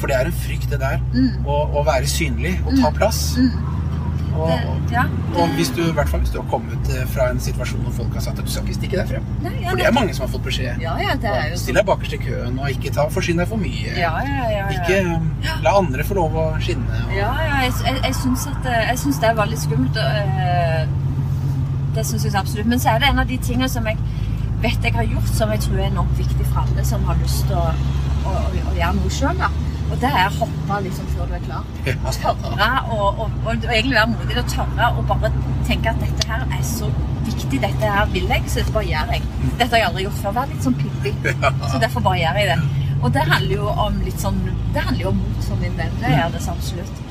For 0.00 0.06
det 0.10 0.16
er 0.16 0.30
en 0.30 0.36
frykt, 0.44 0.70
det 0.70 0.80
der. 0.82 1.00
Å, 1.46 1.60
å 1.74 1.84
være 1.86 2.06
synlig 2.10 2.56
og 2.66 2.76
ta 2.80 2.92
plass. 2.94 3.24
Og, 4.34 4.48
Det, 4.50 4.96
ja. 4.96 5.04
og 5.38 5.52
hvis 5.54 5.68
du, 5.70 5.80
i 5.84 5.92
hvert 5.94 6.08
fall 6.10 6.18
hvis 6.24 6.32
du 6.34 6.40
har 6.40 6.46
kommet 6.50 6.88
eh, 6.90 7.04
fra 7.14 7.28
en 7.30 7.38
situasjon 7.38 7.84
hvor 7.86 7.92
folk 8.00 8.16
har 8.18 8.24
sagt 8.24 8.40
at 8.42 8.48
du 8.48 8.50
skal 8.50 8.64
ikke 8.66 8.74
stikke 8.80 8.98
deg 8.98 9.12
frem. 9.12 9.28
Nei, 9.44 9.52
ja, 9.60 9.68
For 9.68 9.78
det 9.78 9.86
er 9.86 9.94
mange 9.94 10.16
som 10.16 10.24
har 10.26 10.32
fått 10.32 10.42
beskjed. 10.48 10.82
Ja, 10.82 10.96
ja, 10.98 11.14
det 11.22 11.30
er 11.30 11.52
jo 11.52 11.60
Still 11.62 11.78
deg 11.78 11.86
bakerst 11.86 12.16
i 12.16 12.18
køen, 12.24 12.58
og 12.58 12.72
ikke 12.72 12.90
ta, 12.96 13.04
forsyn 13.14 13.38
deg 13.38 13.50
for 13.52 13.62
mye. 13.62 13.94
Ja, 13.94 14.10
ja, 14.26 14.48
ja. 14.50 14.64
ja. 14.64 14.66
Ikke 14.74 15.60
la 15.62 15.76
andre 15.78 16.06
få 16.08 16.18
lov 16.18 16.34
å 16.34 16.48
skinne. 16.64 16.98
Og, 17.06 17.14
Ja, 17.14 17.30
ja, 17.46 17.62
jeg, 17.68 17.78
jeg, 17.86 18.02
jeg 18.08 18.18
syns 18.24 18.48
eh, 18.50 19.22
det 19.22 19.32
var 19.38 19.50
litt 19.52 19.62
skummelt. 19.62 20.02
og, 20.02 20.36
eh, 20.48 20.84
Det 21.94 22.06
syns 22.10 22.26
jeg 22.26 22.34
absolutt. 22.42 22.66
Men 22.74 22.82
så 22.82 22.96
er 22.96 23.04
det 23.04 23.12
en 23.12 23.22
av 23.22 23.30
de 23.30 23.38
tingene 23.38 23.70
som 23.70 23.86
jeg 23.86 24.02
vet 24.64 24.88
jeg 24.88 24.96
har 24.96 25.06
gjort, 25.12 25.30
som 25.36 25.52
jeg 25.54 25.62
tror 25.66 25.78
er 25.82 25.90
enormt 25.92 26.18
viktig 26.18 26.48
for 26.50 26.64
alle 26.64 26.84
som 26.88 27.04
har 27.08 27.20
lyst 27.22 27.46
til 27.48 27.56
å, 27.60 27.68
å, 27.70 28.34
å, 28.34 28.66
å 28.72 28.74
gjøre 28.76 28.92
noe 28.98 29.12
sjøl. 29.14 29.44
Og 29.92 29.98
det 30.00 30.10
er 30.10 30.26
å 30.30 30.36
hoppe 30.40 30.76
liksom 30.86 31.08
før 31.14 31.28
du 31.28 31.34
er 31.36 31.42
klar. 31.44 31.66
Og 31.94 32.14
Tørre 32.18 32.68
og, 32.90 33.02
og, 33.04 33.18
og, 33.20 33.34
og 33.44 33.66
egentlig 33.68 33.98
være 33.98 34.12
modig 34.14 34.38
og 34.40 34.48
tørre 34.54 34.88
å 34.96 35.04
bare 35.10 35.30
tenke 35.68 35.92
at 35.92 36.00
dette 36.00 36.28
her 36.30 36.46
er 36.56 36.62
så 36.66 36.88
viktig, 37.24 37.60
dette 37.62 37.90
her 37.96 38.08
vil 38.12 38.26
jeg, 38.32 38.42
så 38.52 38.64
bare 38.72 38.88
gjør 38.88 39.12
jeg. 39.14 39.22
Dette 39.60 39.68
har 39.74 39.82
jeg 39.82 39.88
aldri 39.90 40.06
gjort 40.06 40.22
før. 40.22 40.34
Vær 40.40 40.50
litt 40.50 40.64
sånn 40.64 40.78
pippi. 40.80 41.12
Så 41.70 41.80
derfor 41.84 42.04
bare 42.04 42.20
gjør 42.22 42.40
jeg 42.40 42.50
det. 42.54 42.84
Og 43.04 43.12
det 43.12 43.24
handler 43.28 43.54
jo 43.58 43.68
om 43.84 43.96
litt 44.06 44.20
sånn 44.22 44.38
Det 44.72 44.80
handler 44.86 45.02
jo 45.04 45.10
om 45.12 45.18
mot 45.20 45.42
for 45.44 45.60
min 45.60 45.76
del. 45.76 45.92
Det 46.00 46.12
gjør 46.16 46.30
det 46.34 46.40
så 46.46 46.54
absolutt. 46.56 47.02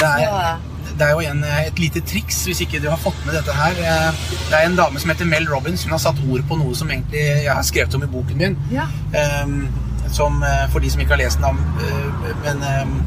Er, 0.00 0.24
Så- 0.24 0.73
det 0.98 1.06
er 1.06 1.10
jo 1.16 1.22
en, 1.30 1.42
eh, 1.44 1.66
et 1.68 1.78
lite 1.78 2.00
triks, 2.06 2.44
hvis 2.48 2.60
ikke 2.64 2.80
du 2.82 2.88
har 2.90 3.00
fått 3.00 3.18
med 3.26 3.34
dette 3.34 3.52
her. 3.56 3.72
Eh, 3.72 4.12
Det 4.50 4.58
er 4.58 4.66
en 4.68 4.76
dame 4.76 5.00
som 5.00 5.10
heter 5.10 5.26
Mel 5.26 5.46
Robbins. 5.50 5.84
Hun 5.84 5.92
har 5.92 5.98
satt 6.02 6.20
ord 6.30 6.42
på 6.48 6.58
noe 6.60 6.74
som 6.74 6.88
egentlig 6.90 7.22
jeg 7.44 7.50
har 7.50 7.62
skrevet 7.62 7.94
om 7.94 8.02
i 8.02 8.06
boken 8.06 8.36
min. 8.38 8.56
Ja. 8.70 8.86
Ehm, 9.12 9.68
som 10.12 10.42
eh, 10.42 10.66
for 10.70 10.80
de 10.80 10.90
som 10.90 11.00
ikke 11.00 11.16
har 11.16 11.22
lest 11.24 11.40
den, 11.42 11.56
men 12.44 12.62
ehm, 12.62 13.02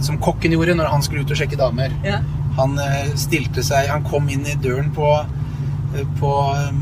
som 0.00 0.18
kokken 0.18 0.52
gjorde 0.52 0.74
når 0.78 0.88
han 0.88 1.02
skulle 1.02 1.22
ut 1.26 1.30
og 1.30 1.36
sjekke 1.36 1.58
damer. 1.60 1.92
Ja. 2.04 2.20
Han 2.56 2.78
stilte 3.16 3.62
seg 3.62 3.88
Han 3.88 4.02
kom 4.04 4.28
inn 4.28 4.46
i 4.46 4.54
døren 4.54 4.90
på, 4.90 5.06
på 6.18 6.32
ehm, 6.56 6.80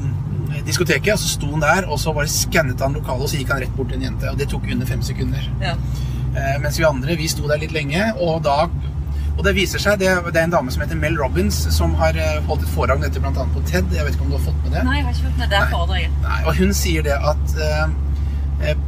diskoteket, 0.64 1.12
og 1.12 1.18
så 1.18 1.28
sto 1.28 1.50
han 1.50 1.60
der, 1.60 1.88
og 1.88 1.98
så 1.98 2.14
bare 2.14 2.30
skannet 2.30 2.80
han 2.80 2.94
lokalet, 2.94 3.22
og 3.22 3.28
så 3.28 3.36
gikk 3.36 3.50
han 3.52 3.60
rett 3.60 3.74
bort 3.76 3.88
til 3.90 3.98
en 3.98 4.06
jente. 4.08 4.30
Og 4.30 4.38
det 4.38 4.48
tok 4.48 4.62
under 4.70 4.86
fem 4.86 5.02
sekunder. 5.02 5.50
Ja. 5.60 5.74
Mens 6.62 6.78
vi 6.78 6.84
andre 6.84 7.16
vi 7.16 7.26
sto 7.28 7.48
der 7.48 7.58
litt 7.58 7.72
lenge, 7.72 8.12
og 8.20 8.42
da 8.44 8.68
og 9.38 9.44
det 9.46 9.53
viser 9.55 9.79
seg, 9.79 10.01
det, 10.03 10.11
det 10.35 10.40
er 10.40 10.48
en 10.48 10.55
dame 10.57 10.72
som 10.74 10.83
heter 10.83 10.98
Mel 10.98 11.14
Robbins, 11.20 11.61
som 11.77 11.92
har 12.01 12.16
eh, 12.18 12.40
holdt 12.48 12.64
et 12.66 12.72
foredrag 12.74 12.98
om 12.98 13.05
dette 13.07 13.22
annet 13.22 13.53
på 13.55 13.62
TED. 13.70 13.92
Jeg 13.94 14.05
vet 14.09 14.16
ikke 14.16 14.27
om 14.27 14.33
du 14.33 14.37
har 14.38 14.44
fått 14.48 14.64
med 14.64 14.74
det? 14.74 14.83
Nei, 14.88 14.96
jeg 14.98 15.07
har 15.07 15.14
ikke 15.14 15.29
fått 15.29 15.38
med 15.44 15.53
det 15.55 15.61
foredraget. 15.70 16.16
Nei, 16.24 16.40
og 16.42 16.59
hun 16.59 16.74
sier 16.74 17.07
det 17.07 17.14
at 17.31 17.55
eh, 17.68 17.94
eh, 18.72 18.83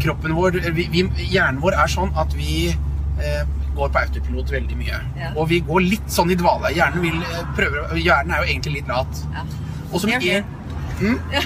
kroppen 0.00 0.34
vår 0.36 0.58
vi, 0.76 0.88
vi, 0.92 1.04
Hjernen 1.28 1.60
vår 1.60 1.76
er 1.82 1.92
sånn 1.92 2.10
at 2.16 2.32
vi 2.38 2.70
eh, 2.72 3.42
går 3.76 3.92
på 3.92 4.00
autopilot 4.00 4.52
veldig 4.56 4.80
mye. 4.80 4.98
Ja. 5.20 5.30
Og 5.36 5.50
vi 5.52 5.60
går 5.68 5.84
litt 5.84 6.08
sånn 6.12 6.32
i 6.32 6.38
dvale. 6.40 6.72
Hjernen, 6.76 7.04
vil, 7.04 7.20
eh, 7.20 7.44
prøver, 7.58 7.92
hjernen 8.00 8.32
er 8.32 8.42
jo 8.44 8.50
egentlig 8.54 8.78
litt 8.78 8.88
lat. 8.92 9.22
Ja. 9.36 9.44
Og 9.92 10.00
så 10.00 10.08
med 10.08 10.24
en, 10.24 10.48
mm? 11.04 11.18
Ja. 11.36 11.44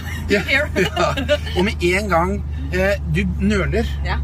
Og 1.58 1.64
med 1.66 1.82
en 1.90 2.10
gang 2.14 2.36
eh, 2.70 2.94
du 3.10 3.24
nøler, 3.42 3.90
Ja. 4.06 4.20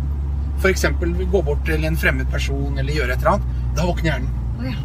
f.eks. 0.63 0.87
gå 1.03 1.43
bort 1.45 1.67
til 1.67 1.83
en 1.85 1.99
fremmed 1.99 2.31
person 2.31 2.79
eller 2.79 2.95
gjøre 2.95 3.17
et 3.19 3.25
eller 3.25 3.35
annet, 3.37 3.56
da 3.77 3.87
våkner 3.89 4.13
hjernen. 4.13 4.31
Ja. 4.65 4.79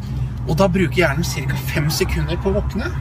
Og 0.49 0.57
da 0.57 0.67
bruker 0.67 0.95
hjernen 1.03 1.23
ca. 1.23 1.55
fem 1.71 1.89
sekunder 1.93 2.37
på 2.41 2.51
å 2.51 2.59
våkne. 2.61 2.91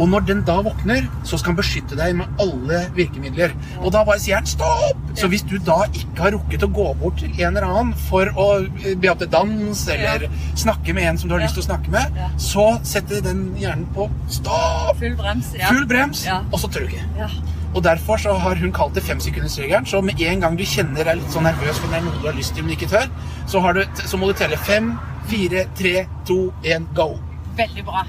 Og 0.00 0.08
når 0.08 0.22
den 0.24 0.38
da 0.48 0.54
våkner, 0.64 1.04
så 1.28 1.36
skal 1.38 1.52
den 1.52 1.58
beskytte 1.60 1.96
deg 1.98 2.14
med 2.16 2.40
alle 2.40 2.78
virkemidler. 2.96 3.52
Og 3.82 3.92
da 3.92 4.00
bare 4.08 4.18
sier 4.22 4.40
den 4.40 4.48
stopp! 4.48 4.96
Så 5.20 5.28
hvis 5.28 5.44
du 5.44 5.58
da 5.60 5.82
ikke 5.92 6.24
har 6.24 6.32
rukket 6.32 6.64
å 6.64 6.70
gå 6.72 6.86
bort 7.02 7.18
til 7.20 7.28
en 7.44 7.50
eller 7.52 7.66
annen 7.68 7.92
for 8.08 8.30
å 8.40 8.46
eh, 8.64 8.94
be 8.96 9.10
opp 9.12 9.20
til 9.20 9.28
dans, 9.34 9.82
eller 9.92 10.24
snakke 10.56 10.94
med 10.96 11.10
en 11.10 11.18
som 11.20 11.28
du 11.28 11.34
har 11.36 11.42
Ja. 11.44 11.46
lyst 11.50 11.58
til 11.60 11.64
å 11.66 11.68
snakke 11.68 11.92
med, 11.92 12.16
Ja. 12.16 12.30
så 12.40 12.66
setter 12.88 13.20
den 13.20 13.54
hjernen 13.60 13.84
på 13.94 14.08
stopp! 14.32 14.96
Full 14.98 15.14
brems. 15.20 15.52
Ja. 15.60 15.68
Full 15.68 15.84
brems, 15.86 16.24
Ja. 16.26 16.40
og 16.50 16.58
så 16.64 16.72
trykker. 16.72 17.04
Ja. 17.20 17.28
Og 17.72 17.84
derfor 17.84 18.20
så 18.20 18.34
har 18.36 18.58
hun 18.60 18.72
kalt 18.72 18.94
det 18.94 19.04
femsekundersregelen. 19.06 19.86
Så 19.86 20.00
med 20.04 20.20
en 20.20 20.40
gang 20.40 20.58
du 20.58 20.64
kjenner 20.68 21.08
deg 21.08 21.22
litt 21.22 21.32
sånn 21.32 21.48
nervøs 21.48 21.80
for 21.80 21.88
det 21.88 22.00
er 22.00 22.06
noe 22.06 22.20
du 22.20 22.28
har 22.28 22.36
lyst 22.36 22.56
til, 22.56 22.66
men 22.66 22.76
ikke 22.76 22.90
tør, 22.92 23.08
så, 23.48 23.62
har 23.64 23.78
du, 23.78 23.84
så 24.04 24.20
må 24.20 24.28
du 24.28 24.36
telle 24.36 24.58
fem, 24.60 24.92
fire, 25.30 25.64
tre, 25.78 26.04
to, 26.28 26.42
én, 26.68 26.88
go. 26.96 27.14
Veldig 27.56 27.86
bra. 27.88 28.04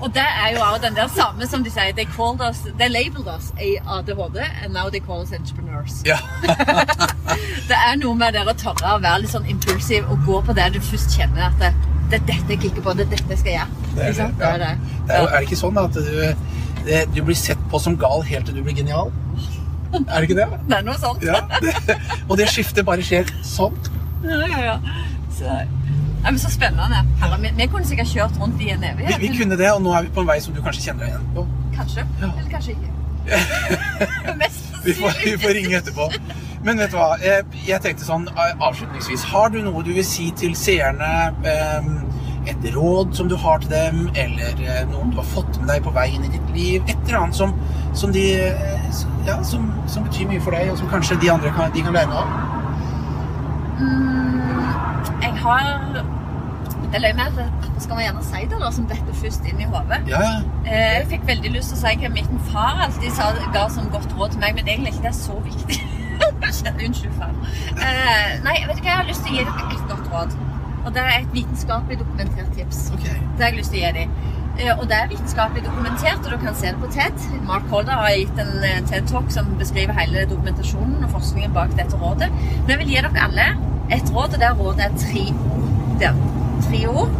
Og 0.00 0.12
det 0.14 0.24
er 0.44 0.50
jo 0.52 0.60
også 0.60 0.82
den 0.86 0.96
der 0.96 1.08
samme 1.08 1.46
som 1.48 1.64
de 1.64 1.70
sier. 1.72 1.92
They 1.96 2.04
called 2.16 2.40
us, 2.48 2.58
they 2.78 2.88
labeled 2.88 3.28
us 3.36 3.52
ADHD, 3.56 4.38
and 4.62 4.72
now 4.72 4.90
they 4.90 5.00
call 5.00 5.22
us 5.22 5.32
entrepreneurs. 5.32 6.02
Ja. 6.04 6.18
Det 7.68 7.76
er 7.76 7.96
noe 7.98 8.14
med 8.14 8.36
det 8.36 8.44
å 8.46 8.52
tørre 8.54 8.92
å 8.94 9.00
være 9.02 9.24
litt 9.24 9.32
sånn 9.32 9.48
impulsiv 9.50 10.06
og 10.12 10.20
gå 10.26 10.36
på 10.46 10.54
det 10.56 10.68
du 10.76 10.78
først 10.84 11.16
kjenner 11.18 11.48
at 11.48 11.56
det, 11.58 11.72
det 12.12 12.20
er 12.20 12.28
dette 12.28 12.54
jeg 12.54 12.60
klikker 12.62 12.84
på, 12.84 12.94
det 12.94 13.08
er 13.08 13.16
dette 13.16 13.34
jeg 13.34 13.40
skal 13.40 13.52
gjøre. 13.56 13.88
Det 13.96 14.04
er 14.04 14.12
det, 14.12 14.20
ja. 14.20 14.28
det. 14.28 14.46
Er 14.52 14.62
det. 14.62 14.70
Det 15.08 15.16
er, 15.16 15.18
jo, 15.18 15.26
er 15.26 15.34
det 15.34 15.48
ikke 15.48 15.58
sånn 15.58 15.80
at 15.82 15.98
du, 15.98 16.12
du 17.14 17.20
blir 17.26 17.34
sett 17.38 17.58
på 17.70 17.78
som 17.82 17.96
gal 17.98 18.22
helt 18.28 18.46
til 18.48 18.56
du 18.58 18.62
blir 18.66 18.76
genial? 18.78 19.10
Er 19.96 20.20
det 20.20 20.26
ikke 20.28 20.36
det? 20.38 20.46
Det 20.68 20.76
er 20.78 20.84
noe 20.86 20.98
sånt. 21.00 21.22
Ja. 21.24 21.40
Og 22.28 22.36
det 22.40 22.48
skiftet 22.52 22.84
bare 22.88 23.02
skjer 23.06 23.28
sånn. 23.46 23.76
Ja, 24.26 24.40
ja, 24.50 24.60
ja. 24.66 24.74
Så, 25.36 25.44
ja, 25.46 25.62
men 26.32 26.38
så 26.42 26.50
spennende. 26.50 27.02
Herre, 27.22 27.38
vi, 27.42 27.52
vi 27.56 27.66
kunne 27.70 27.86
sikkert 27.88 28.10
kjørt 28.10 28.38
rundt 28.42 28.60
i 28.64 28.70
en 28.74 28.82
Vi, 28.82 28.90
evighet. 28.90 29.20
vi 29.22 29.30
kunne 29.38 29.56
det, 29.60 29.70
og 29.72 29.82
nå 29.84 29.94
er 29.94 30.06
vi 30.08 30.12
på 30.16 30.24
en 30.24 30.28
vei 30.30 30.38
som 30.42 30.54
du 30.56 30.60
kanskje 30.64 30.88
kjenner 30.88 31.06
deg 31.06 31.14
igjen 31.14 31.28
på. 31.36 31.46
Kanskje. 31.76 32.06
Ja. 32.22 32.30
Eller 32.34 32.50
kanskje 32.54 32.76
ikke. 32.76 32.92
Vi 34.86 34.92
får, 34.94 35.16
vi 35.24 35.32
får 35.42 35.54
ringe 35.56 35.76
etterpå. 35.80 36.04
Men 36.62 36.78
vet 36.78 36.92
du 36.92 36.96
hva, 36.98 37.16
jeg, 37.18 37.42
jeg 37.66 37.82
tenkte 37.82 38.04
sånn 38.06 38.28
eh, 38.30 38.52
avslutningsvis. 38.62 39.24
Har 39.32 39.50
du 39.50 39.56
noe 39.64 39.82
du 39.82 39.90
vil 39.96 40.04
si 40.06 40.28
til 40.38 40.54
seerne? 40.58 41.08
eh, 41.42 41.88
Et 42.46 42.66
råd 42.74 43.14
som 43.18 43.28
du 43.28 43.34
har 43.42 43.58
til 43.62 43.70
dem, 43.72 44.04
eller 44.14 44.60
noen 44.60 44.90
noe 44.92 45.10
du 45.10 45.16
har 45.18 45.26
fått 45.32 45.56
med 45.60 45.68
deg 45.72 45.82
på 45.86 45.92
veien 45.96 46.24
i 46.24 46.30
ditt 46.30 46.50
liv? 46.54 46.82
Et 46.86 46.96
eller 47.08 47.18
annet 47.24 47.38
som, 47.38 47.54
som, 47.92 48.12
de, 48.14 48.22
eh, 48.38 49.00
ja, 49.26 49.40
som, 49.44 49.66
som 49.90 50.06
betyr 50.06 50.28
mye 50.30 50.42
for 50.44 50.54
deg, 50.54 50.70
og 50.70 50.78
som 50.78 50.90
kanskje 50.92 51.18
de 51.24 51.32
andre 51.32 51.50
kan, 51.56 51.72
de 51.74 51.82
kan 51.82 51.96
lære 51.96 52.12
noe 52.12 52.22
av? 52.22 52.52
Mm, 53.80 54.62
jeg 55.22 55.32
har 55.42 56.04
Det 56.92 57.00
løy 57.02 57.12
meg 57.18 57.26
at 57.34 57.50
pappa 57.60 57.82
skal 57.82 57.98
gjerne 58.00 58.22
si 58.24 58.44
det 58.48 58.58
da, 58.62 58.70
som 58.72 58.86
dette 58.88 59.16
først 59.20 59.48
inn 59.50 59.58
i 59.60 59.66
hodet. 59.68 59.98
Ja. 60.08 60.22
Eh, 60.64 61.00
Jeg 61.00 61.06
fikk 61.10 61.26
veldig 61.28 61.50
lyst 61.58 61.74
til 61.74 61.80
å 61.80 61.82
si 61.82 61.96
hva 62.00 62.12
min 62.14 62.40
far 62.52 62.78
alltid 62.86 63.12
sa, 63.12 63.32
ga 63.52 63.66
som 63.74 63.90
godt 63.92 64.14
råd 64.16 64.36
til 64.36 64.44
meg, 64.44 64.54
men 64.56 64.70
egentlig 64.70 64.94
er 64.94 65.00
ikke 65.00 65.08
det 65.10 65.16
så 65.18 65.36
viktig. 65.44 65.80
Unnskyld, 66.86 67.12
far. 67.18 67.34
Eh, 67.74 68.38
nei, 68.46 68.54
vet 68.68 68.78
du 68.78 68.86
hva, 68.86 68.92
jeg 68.92 68.96
har 69.02 69.08
lyst 69.10 69.26
til 69.26 69.34
å 69.34 69.40
gi 69.40 69.44
dere 69.50 69.66
et 69.74 69.90
godt 69.90 70.12
råd. 70.14 70.38
Og 70.86 70.94
det 70.94 71.02
er 71.02 71.20
et 71.20 71.32
vitenskapelig 71.34 71.98
dokumentert 71.98 72.50
tips. 72.54 72.90
Okay. 72.94 73.16
Det 73.36 73.44
har 73.44 73.50
jeg 73.50 73.58
lyst 73.60 73.72
til 73.74 73.82
å 73.82 73.86
gi 73.86 73.94
dem. 74.00 74.12
Eh, 74.56 74.72
Og 74.78 74.86
det 74.88 74.96
er 74.96 75.08
vitenskapelig 75.10 75.64
dokumentert, 75.66 76.22
og 76.24 76.30
du 76.32 76.38
kan 76.44 76.54
se 76.54 76.70
det 76.72 76.80
på 76.80 76.90
TED. 76.94 77.24
Mark 77.48 77.66
Holder 77.72 77.98
har 78.00 78.14
gitt 78.14 78.38
en 78.40 78.52
eh, 78.64 78.78
TED-talk 78.90 79.32
som 79.34 79.50
beskriver 79.60 79.98
hele 79.98 80.24
dokumentasjonen 80.30 81.04
og 81.04 81.10
forskningen 81.18 81.52
bak 81.56 81.74
dette 81.76 81.98
rådet. 82.00 82.30
Men 82.30 82.70
jeg 82.70 82.78
vil 82.82 82.94
gi 82.94 83.02
dere 83.02 83.26
alle 83.26 83.48
et 83.92 84.12
råd, 84.14 84.38
og 84.38 84.40
det 84.40 84.52
rådet 84.60 84.86
er 84.86 84.96
tre 85.02 85.24
ord. 85.50 85.68
Der. 86.00 86.16
Tre 86.68 86.80
ord. 86.88 87.12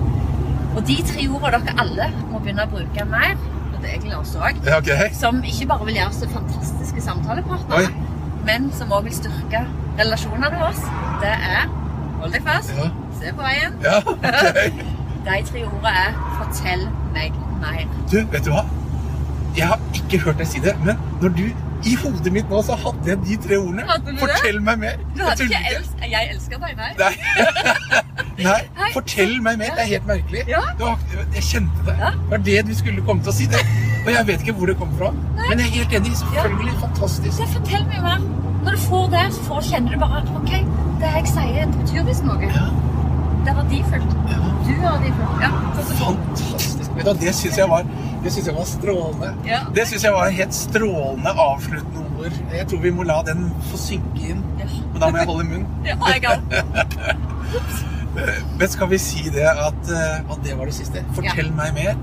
Og 0.77 0.83
de 0.87 0.97
tre 1.11 1.29
ordene 1.29 1.63
dere 1.67 1.77
alle 1.85 2.11
må 2.31 2.39
begynne 2.39 2.67
å 2.67 2.73
bruke 2.73 3.05
mer, 3.11 3.37
og 3.73 3.79
det 3.81 3.91
er 3.91 3.95
egentlig 3.97 4.17
oss 4.19 4.35
òg, 4.37 4.61
okay. 4.79 5.09
som 5.17 5.41
ikke 5.45 5.69
bare 5.71 5.89
vil 5.89 5.97
gjøre 5.97 6.13
oss 6.13 6.21
til 6.21 6.33
fantastiske 6.33 7.05
samtalepartnere, 7.05 7.89
Oi. 7.89 8.43
men 8.49 8.69
som 8.77 8.93
òg 8.93 9.09
vil 9.09 9.17
styrke 9.17 9.65
relasjonene 9.97 10.53
våre, 10.53 10.93
det 11.25 11.33
er 11.33 11.75
Hold 12.17 12.33
deg 12.33 12.47
fast. 12.47 12.73
Ja. 12.73 12.87
Se 13.21 13.33
på 13.37 13.43
veien. 13.43 13.77
Ja, 13.85 13.99
ok. 14.13 14.27
De 15.27 15.39
tre 15.51 15.63
ordene 15.67 15.93
er 16.07 16.19
'fortell 16.39 16.89
meg 17.15 17.33
mer'. 17.63 17.87
Du, 18.11 18.19
vet 18.33 18.45
du 18.45 18.51
hva? 18.55 18.65
Jeg 19.57 19.67
har 19.73 19.81
ikke 19.97 20.19
hørt 20.27 20.39
deg 20.39 20.47
si 20.51 20.61
det, 20.61 20.77
men 20.85 20.99
når 21.23 21.33
du 21.39 21.47
i 21.87 21.95
hodet 22.01 22.33
mitt 22.33 22.49
nå, 22.51 22.61
så 22.65 22.75
hadde 22.81 23.09
jeg 23.09 23.19
de 23.25 23.37
tre 23.49 23.59
ordene. 23.59 23.85
Det? 24.07 24.15
Fortell 24.21 24.61
meg 24.65 24.79
mer. 24.79 24.97
Du 25.17 25.23
hadde 25.25 25.45
ikke 25.47 25.61
els 25.71 25.91
jeg 26.03 26.31
elsker 26.33 26.61
deg, 26.63 26.77
nei? 26.77 26.93
Nei. 27.01 27.13
Nei, 28.47 28.61
Nei. 28.77 28.89
fortell 28.93 29.37
meg 29.45 29.59
mer. 29.61 29.73
Det 29.77 29.85
er 29.85 29.91
helt 29.95 30.07
merkelig. 30.09 30.43
Ja. 30.49 30.61
Har, 30.81 30.99
jeg 31.35 31.43
kjente 31.43 31.87
det. 31.87 31.95
Ja. 32.01 32.11
Det 32.17 32.31
var 32.31 32.43
det 32.49 32.57
du 32.69 32.75
skulle 32.79 33.05
komme 33.07 33.25
til 33.25 33.33
å 33.33 33.37
si. 33.37 33.47
det. 33.53 33.63
Og 34.07 34.11
jeg 34.13 34.27
vet 34.29 34.45
ikke 34.45 34.57
hvor 34.59 34.71
det 34.71 34.77
kom 34.81 34.93
fra. 34.99 35.13
Men 35.39 35.63
jeg 35.63 35.67
er 35.67 35.73
helt 35.79 35.97
enig. 36.01 36.13
Selvfølgelig. 36.21 36.75
Fantastisk. 36.83 37.41
Det 37.41 37.49
fortell 37.55 37.87
meg 37.93 38.03
mer. 38.05 38.27
Når 38.67 38.77
du 38.77 38.83
får 38.89 39.09
det, 39.15 39.25
så 39.37 39.47
får, 39.49 39.65
kjenner 39.71 39.95
du 39.97 39.99
bare 40.03 40.21
at 40.21 40.31
OK, 40.41 40.53
det 41.01 41.15
jeg 41.17 41.33
sier, 41.33 41.65
det 41.71 41.81
betyr 41.85 42.07
visst 42.11 42.27
noe. 42.27 42.51
Ja. 42.51 42.67
Det 43.47 43.53
er 43.55 43.63
de 43.71 43.79
Ja. 43.87 44.39
Du 44.67 44.71
er 44.73 44.81
verdifull. 44.83 45.43
Ja. 45.43 45.51
så- 45.77 45.85
så- 45.87 46.05
Fantastisk. 46.05 46.91
Vet 46.97 47.05
du, 47.05 47.13
det 47.13 47.35
syns 47.35 47.57
jeg, 47.57 47.69
jeg 48.47 48.55
var 48.57 48.65
strålende. 48.65 49.35
Ja. 49.47 49.61
Det 49.75 49.85
syns 49.89 50.03
jeg 50.05 50.13
var 50.13 50.31
helt 50.31 50.55
strålende 50.55 51.31
avsluttende 51.31 52.03
ord. 52.19 52.33
Jeg 52.57 52.67
tror 52.69 52.81
vi 52.81 52.91
må 52.91 53.03
la 53.07 53.21
den 53.23 53.53
få 53.71 53.77
synke 53.79 54.31
inn. 54.31 54.43
Ja. 54.59 54.65
Men 54.93 55.01
da 55.01 55.11
må 55.11 55.17
jeg 55.19 55.27
holde 55.27 55.45
munn. 55.45 55.67
Ja, 55.87 55.95
jeg. 56.23 56.41
Men 58.59 58.69
skal 58.69 58.89
vi 58.89 58.99
si 58.99 59.29
det 59.31 59.45
at, 59.47 59.91
eh, 59.93 60.33
at 60.33 60.39
det 60.45 60.57
var 60.59 60.65
det 60.65 60.75
siste? 60.75 61.05
Fortell 61.15 61.53
meg 61.57 61.75
mer. 61.77 61.95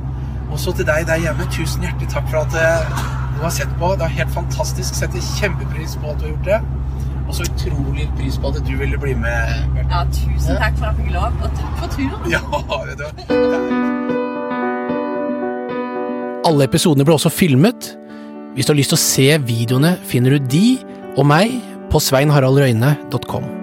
Også 0.54 0.74
til 0.78 0.86
deg 0.86 1.08
der 1.10 1.18
hjemme, 1.24 1.48
tusen 1.52 1.82
hjertelig 1.82 2.10
takk 2.14 2.28
for 2.30 2.38
at 2.46 2.54
eh, 2.54 3.04
du 3.36 3.42
har 3.42 3.50
sett 3.50 3.72
på. 3.80 3.96
Det 3.98 4.06
er 4.06 4.14
helt 4.20 4.32
fantastisk. 4.36 4.96
Setter 4.96 5.20
kjempepris 5.40 5.96
på 5.98 6.12
at 6.14 6.20
du 6.22 6.28
har 6.28 6.36
gjort 6.36 6.46
det. 6.46 6.62
Så 7.34 7.48
utrolig 7.50 8.06
pris 8.18 8.36
på 8.38 8.52
at 8.54 8.60
du 8.68 8.76
ville 8.78 8.98
bli 9.02 9.16
med. 9.18 9.80
Ja, 9.90 10.04
tusen 10.14 10.60
takk 10.62 10.78
for 10.78 10.86
at 10.86 10.94
jeg 10.94 11.08
fikk 11.08 11.16
lov, 11.16 11.34
og 11.42 11.50
takk 11.58 11.74
for 11.80 11.88
turen. 11.96 12.22
Ja, 12.30 12.42
vet 12.86 12.98
du. 13.00 13.06
hva. 13.08 13.14
Alle 16.46 16.68
episodene 16.68 17.06
ble 17.08 17.16
også 17.16 17.32
filmet. 17.34 17.94
Hvis 18.54 18.68
du 18.68 18.74
har 18.74 18.78
lyst 18.78 18.94
til 18.94 19.00
å 19.00 19.02
se 19.02 19.28
videoene, 19.48 19.96
finner 20.06 20.36
du 20.38 20.46
de 20.54 20.66
og 21.18 21.26
meg 21.30 21.58
på 21.90 22.02
sveinharaldrøyne.com. 22.04 23.63